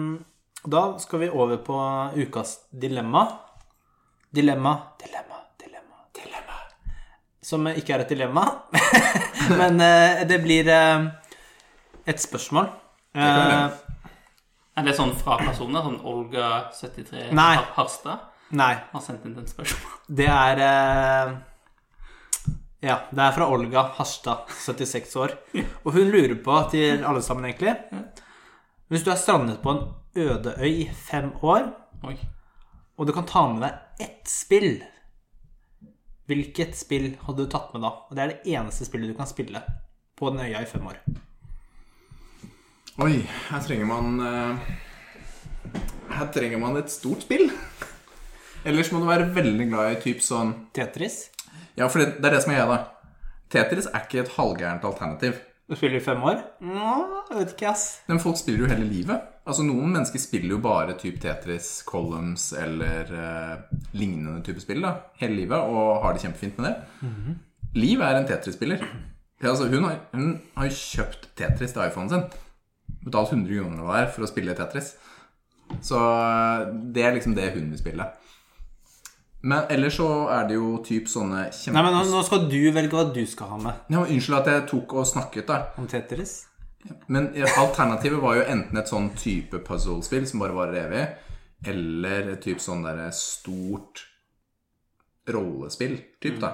[0.63, 1.78] da skal vi over på
[2.24, 3.26] ukas dilemma.
[4.34, 6.61] Dilemma, dilemma, dilemma, dilemma.
[7.43, 8.47] Som ikke er et dilemma,
[9.59, 11.09] men uh, det blir uh,
[12.07, 12.71] et spørsmål.
[13.13, 13.67] Uh.
[14.74, 15.86] Er det sånn fra personer?
[15.86, 17.55] Sånn Olga 73 Nei.
[17.76, 20.05] Harstad nei, har sendt inn den spørsmålet?
[20.19, 21.34] det er eh,
[22.84, 25.36] Ja, det er fra Olga Harstad, 76 år.
[25.84, 27.76] Og hun lurer på, til alle sammen egentlig
[28.91, 29.86] Hvis du er strandet på en
[30.24, 31.69] øde øy i fem år,
[32.05, 32.17] Oi.
[32.97, 34.84] og du kan ta med deg ett spill
[36.30, 37.93] Hvilket spill hadde du tatt med da?
[38.07, 39.61] Og Det er det eneste spillet du kan spille
[40.17, 41.01] på den øya i fem år.
[43.01, 44.73] Oi, her trenger man eh,
[46.13, 47.47] Her trenger man et stort spill.
[48.63, 51.23] Ellers må du være veldig glad i typ sånn Tetris.
[51.75, 53.23] Ja, for det, det er det som er greia, da.
[53.53, 55.39] Tetris er ikke et halvgærent alternativ.
[55.69, 56.37] Du spiller i fem år?
[56.61, 56.91] Nå,
[57.31, 57.85] jeg vet ikke, ass.
[58.09, 59.25] Men folk spiller jo hele livet.
[59.43, 64.93] Altså Noen mennesker spiller jo bare typ Tetris, Columns eller eh, lignende type spill da
[65.19, 67.09] hele livet og har det kjempefint med det.
[67.79, 68.85] Liv er en Tetris-spiller.
[69.41, 72.27] Ja, Altså, hun, har, hun har jo kjøpt Tetris til iPhonen sin.
[73.03, 74.93] Betalt 100 kroner eller hva det er for å spille Tetris.
[75.83, 78.07] Så eh, det er liksom det hun vil spille.
[79.43, 81.75] Men ellers så er det jo typ sånne kjempe...
[81.75, 84.37] Nei, men nå, nå skal du velge hva du skal ha med Ja, men Unnskyld
[84.39, 85.57] at jeg tok og snakket, da.
[85.81, 86.37] om Tetris.
[87.11, 87.29] Men
[87.59, 91.03] alternativet var jo enten et sånn type puzzle-spill som bare varer evig,
[91.73, 94.05] eller et type sånn derre stort
[95.31, 96.53] rollespill, typ, da.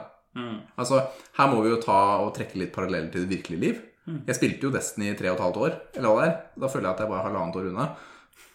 [0.77, 1.01] Altså,
[1.37, 3.79] her må vi jo ta og trekke litt paralleller til det virkelige liv.
[4.27, 6.35] Jeg spilte jo Destiny i tre og et halvt år, eller hva det er.
[6.63, 7.87] Da føler jeg at jeg bare er halvannet år unna.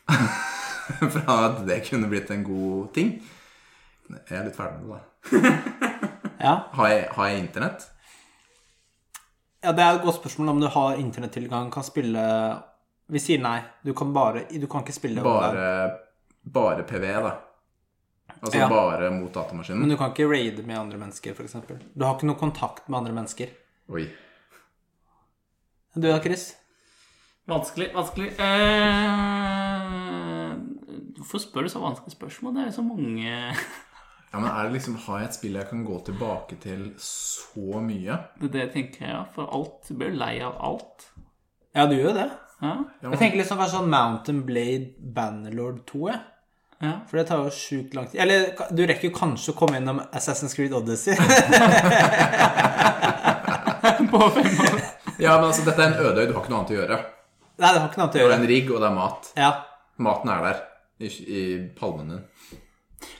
[1.14, 3.14] Fra at det kunne blitt en god ting.
[4.10, 5.00] Jeg er litt ferdig med det,
[5.40, 5.60] da.
[6.44, 6.54] Ja.
[6.76, 7.84] Har jeg, har jeg internett?
[9.64, 12.20] ja, det er et godt spørsmål om du har internettilgang, kan spille
[13.08, 13.62] Vi sier nei.
[13.86, 15.22] Du kan bare Du kan ikke spille.
[15.24, 15.94] Bare,
[16.44, 17.32] bare PVE, da.
[18.42, 18.68] Altså Ja.
[18.68, 19.80] bare mot datamaskinen.
[19.80, 21.56] Men du kan ikke raide med andre mennesker, f.eks.
[21.94, 23.48] Du har ikke noe kontakt med andre mennesker.
[23.88, 24.04] Oi.
[25.94, 26.52] Du da, Chris?
[27.46, 28.48] Vanskelig, vanskelig eh,
[31.18, 32.54] Hvorfor spør du så vanskelige spørsmål?
[32.56, 33.28] Det er jo så mange
[34.32, 37.82] Ja, men er det liksom, Har jeg et spill jeg kan gå tilbake til så
[37.84, 38.14] mye?
[38.40, 39.20] Det er det jeg tenker, ja.
[39.36, 40.96] For alt Du blir lei av alt.
[41.74, 42.28] Ja, du gjør det.
[42.62, 42.74] Ja.
[43.02, 46.20] Ja, Jeg tenker liksom kanskje sånn Mountain Blade Bannerlord 2, jeg.
[46.84, 46.92] Ja.
[47.10, 48.18] For det tar jo sjukt lang tid.
[48.24, 48.38] Eller
[48.74, 51.14] du rekker jo kanskje å komme innom Assassin's Creed Odyssey.
[54.10, 54.78] På fem år.
[55.18, 56.26] Ja, men altså, dette er en ødøy.
[56.28, 56.98] Du har ikke noe annet å gjøre.
[57.54, 58.30] Nei, det har ikke noe annet å gjøre.
[58.32, 59.32] Det er en rigg, og det er mat.
[59.38, 59.50] Ja.
[60.04, 60.62] Maten er der
[60.98, 61.42] i, i
[61.78, 62.24] palmen din.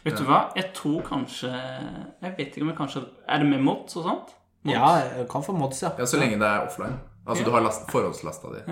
[0.05, 0.39] Vet du hva?
[0.57, 4.31] Jeg tror kanskje Jeg vet ikke om jeg kanskje Er det med mods og sånt?
[4.65, 4.73] Mods?
[4.73, 5.91] ja, jeg kan få mods, ja.
[5.99, 6.97] Ja, Så lenge det er offline.
[7.27, 7.49] Altså, Ja.
[7.49, 8.63] du har last, forhåndslasta di.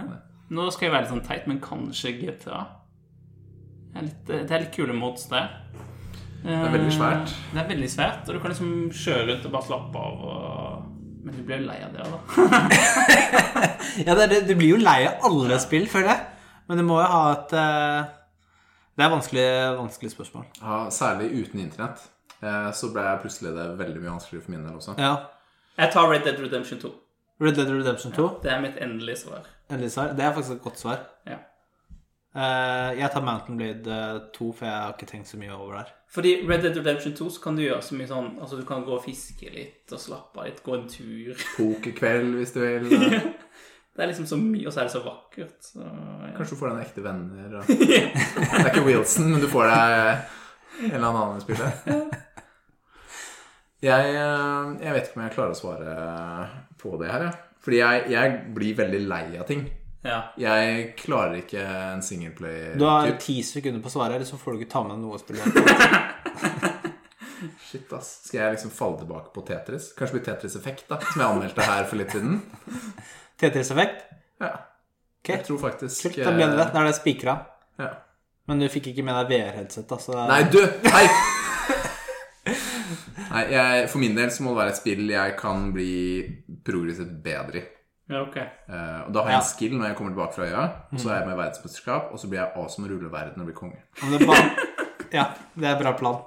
[0.52, 2.62] Nå skal jeg være litt sånn teit, men kanskje GTA.
[3.92, 5.50] Det er litt, det er litt kule mods der.
[6.42, 7.34] Det er veldig svært.
[7.52, 10.24] Det er veldig svært, og du kan liksom kjøre rundt og bare slappe av.
[10.32, 10.81] Og...
[11.22, 12.16] Men du blir jo lei av det, da.
[14.06, 16.48] ja det, du blir jo lei av alle spill, føler jeg.
[16.66, 18.10] Men du må jo ha et eh,
[18.96, 19.46] Det er vanskelig,
[19.78, 20.48] vanskelig spørsmål.
[20.58, 22.02] Ja, særlig uten internett.
[22.42, 24.96] Eh, så ble jeg plutselig det veldig mye vanskeligere for min del også.
[24.98, 25.14] Ja.
[25.78, 26.92] Jeg tar Red Dead Redemption 2.
[27.42, 28.28] Red Dead Redemption 2.
[28.42, 29.46] Det er mitt endelige svar.
[29.70, 30.12] Endelig svar.
[30.18, 31.06] Det er faktisk et godt svar.
[31.26, 31.38] Ja.
[32.32, 35.74] Eh, jeg tar Mountain Blade eh, 2, for jeg har ikke tenkt så mye over
[35.80, 35.90] der.
[36.12, 38.82] Fordi Red Dead Redemption 2 så kan du gjøre så mye sånn Altså du kan
[38.84, 41.44] gå og fiske litt og slappe av litt, gå en tur.
[41.58, 42.88] Pokerkveld, hvis du vil.
[43.92, 45.58] Det er liksom så mye, og så er det så vakkert.
[45.60, 46.32] Så, ja.
[46.38, 47.58] Kanskje du får deg en ekte venner.
[47.60, 47.72] Og...
[47.76, 51.76] Det er ikke Wilson, men du får deg en eller annen spiller.
[53.82, 55.94] Jeg, eh, jeg vet ikke om jeg klarer å svare
[56.80, 57.40] på det her, jeg.
[57.62, 59.66] Fordi jeg, jeg blir veldig lei av ting.
[60.02, 60.18] Ja.
[60.40, 62.02] Jeg klarer ikke en
[62.78, 65.18] Du har ti sekunder på å svare, eller så får du ikke ta med noe
[65.18, 65.42] å spille.
[67.66, 68.10] Shit, ass.
[68.28, 69.90] Skal jeg liksom falle tilbake på Tetris?
[69.98, 72.40] Kanskje blir Tetris-effekt, da, som jeg anmeldte her for litt siden.
[73.42, 74.04] Tetris-effekt.
[74.42, 74.52] Ja.
[75.22, 75.36] Okay.
[75.38, 76.66] Jeg tror faktisk Kult, da ble det det.
[76.74, 77.34] Da er det spikra.
[77.78, 77.90] Ja.
[78.50, 80.16] Men du fikk ikke med deg VR-headset, altså?
[80.18, 80.58] er- Nei, du!
[80.90, 81.06] Hei!
[83.32, 85.92] Nei, jeg, for min del så må det være et spill jeg kan bli
[86.66, 87.64] progressivt bedre i.
[88.10, 88.36] ja, ok.
[88.68, 89.38] Uh, og da har jeg Ja.
[89.38, 90.64] en skill når jeg kommer tilbake fra øya.
[90.92, 93.40] Og så er jeg med i verdensmesterskap, og så blir jeg awesome og ruller verden
[93.40, 93.78] og blir konge.
[94.02, 94.50] Det bare...
[95.12, 95.24] Ja,
[95.54, 96.18] det er bra plan.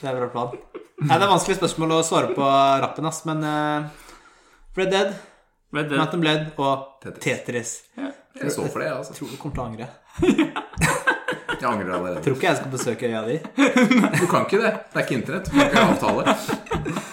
[0.00, 0.56] Det er bra plan.
[1.04, 2.46] Nei, det er vanskelig spørsmål å svare på
[2.84, 3.88] rappen, ass, men uh,
[4.76, 5.14] Red Dead,
[5.74, 5.98] Red Dead.
[5.98, 7.24] Mountain Blade og Tetris.
[7.24, 7.72] Tetris.
[8.40, 9.12] Jeg står for det, jeg, altså.
[9.12, 9.88] Jeg tror du kommer til å angre.
[11.54, 12.20] Jeg angrer allerede.
[12.24, 13.36] Tror ikke jeg skal besøke øya di.
[14.20, 14.72] Du kan ikke det.
[14.92, 15.46] Det er ikke internett.
[15.48, 17.04] Du kan ikke avtale.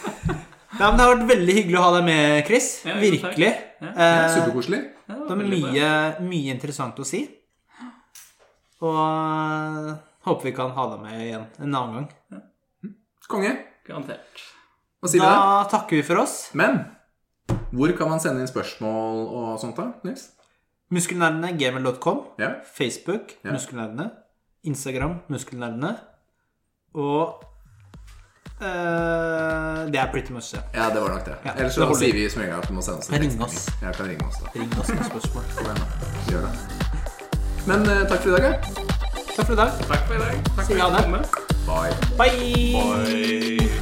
[0.82, 2.70] Ja, men Det har vært veldig hyggelig å ha deg med, Chris.
[2.88, 3.52] Ja, Virkelig.
[3.82, 3.92] Ja.
[3.92, 4.80] Eh, Superkoselig.
[5.12, 5.90] Ja, det er mye,
[6.26, 7.22] mye interessant å si.
[8.82, 9.92] Og eh,
[10.26, 12.42] håper vi kan ha deg med igjen en annen gang.
[13.32, 13.52] Konge.
[13.88, 14.42] Garantert.
[15.02, 15.24] Hva sier?
[15.24, 16.36] Da takker vi for oss.
[16.58, 16.82] Men
[17.72, 19.92] hvor kan man sende inn spørsmål og sånt, da?
[20.06, 20.28] Nils?
[20.92, 22.26] Muskelnerdene, gmail.com.
[22.42, 22.56] Ja.
[22.76, 23.54] Facebook, Ja.
[23.56, 24.10] Muskelnerdene.
[24.68, 25.94] Instagram, Muskelnerdene.
[27.00, 27.40] Og
[28.62, 30.62] eh, Det er pretty much det.
[30.74, 31.36] ja, det var nok det.
[31.46, 33.58] Ja, Ellers så sier vi som regel at du må sende oss en Ring tekstmelding.
[33.58, 33.82] oss.
[33.82, 34.48] Ja, kan ringe oss da.
[34.60, 35.44] Ring oss med spørsmål.
[36.32, 36.54] Gjør det.
[37.68, 38.54] Men uh, takk for i dag, ja.
[39.36, 39.72] Takk for i dag.
[39.88, 40.34] Takk for i dag.
[40.56, 41.26] Takk for at du kom.
[41.68, 41.94] Bye.
[42.18, 42.40] Bye.
[42.74, 43.81] Bye.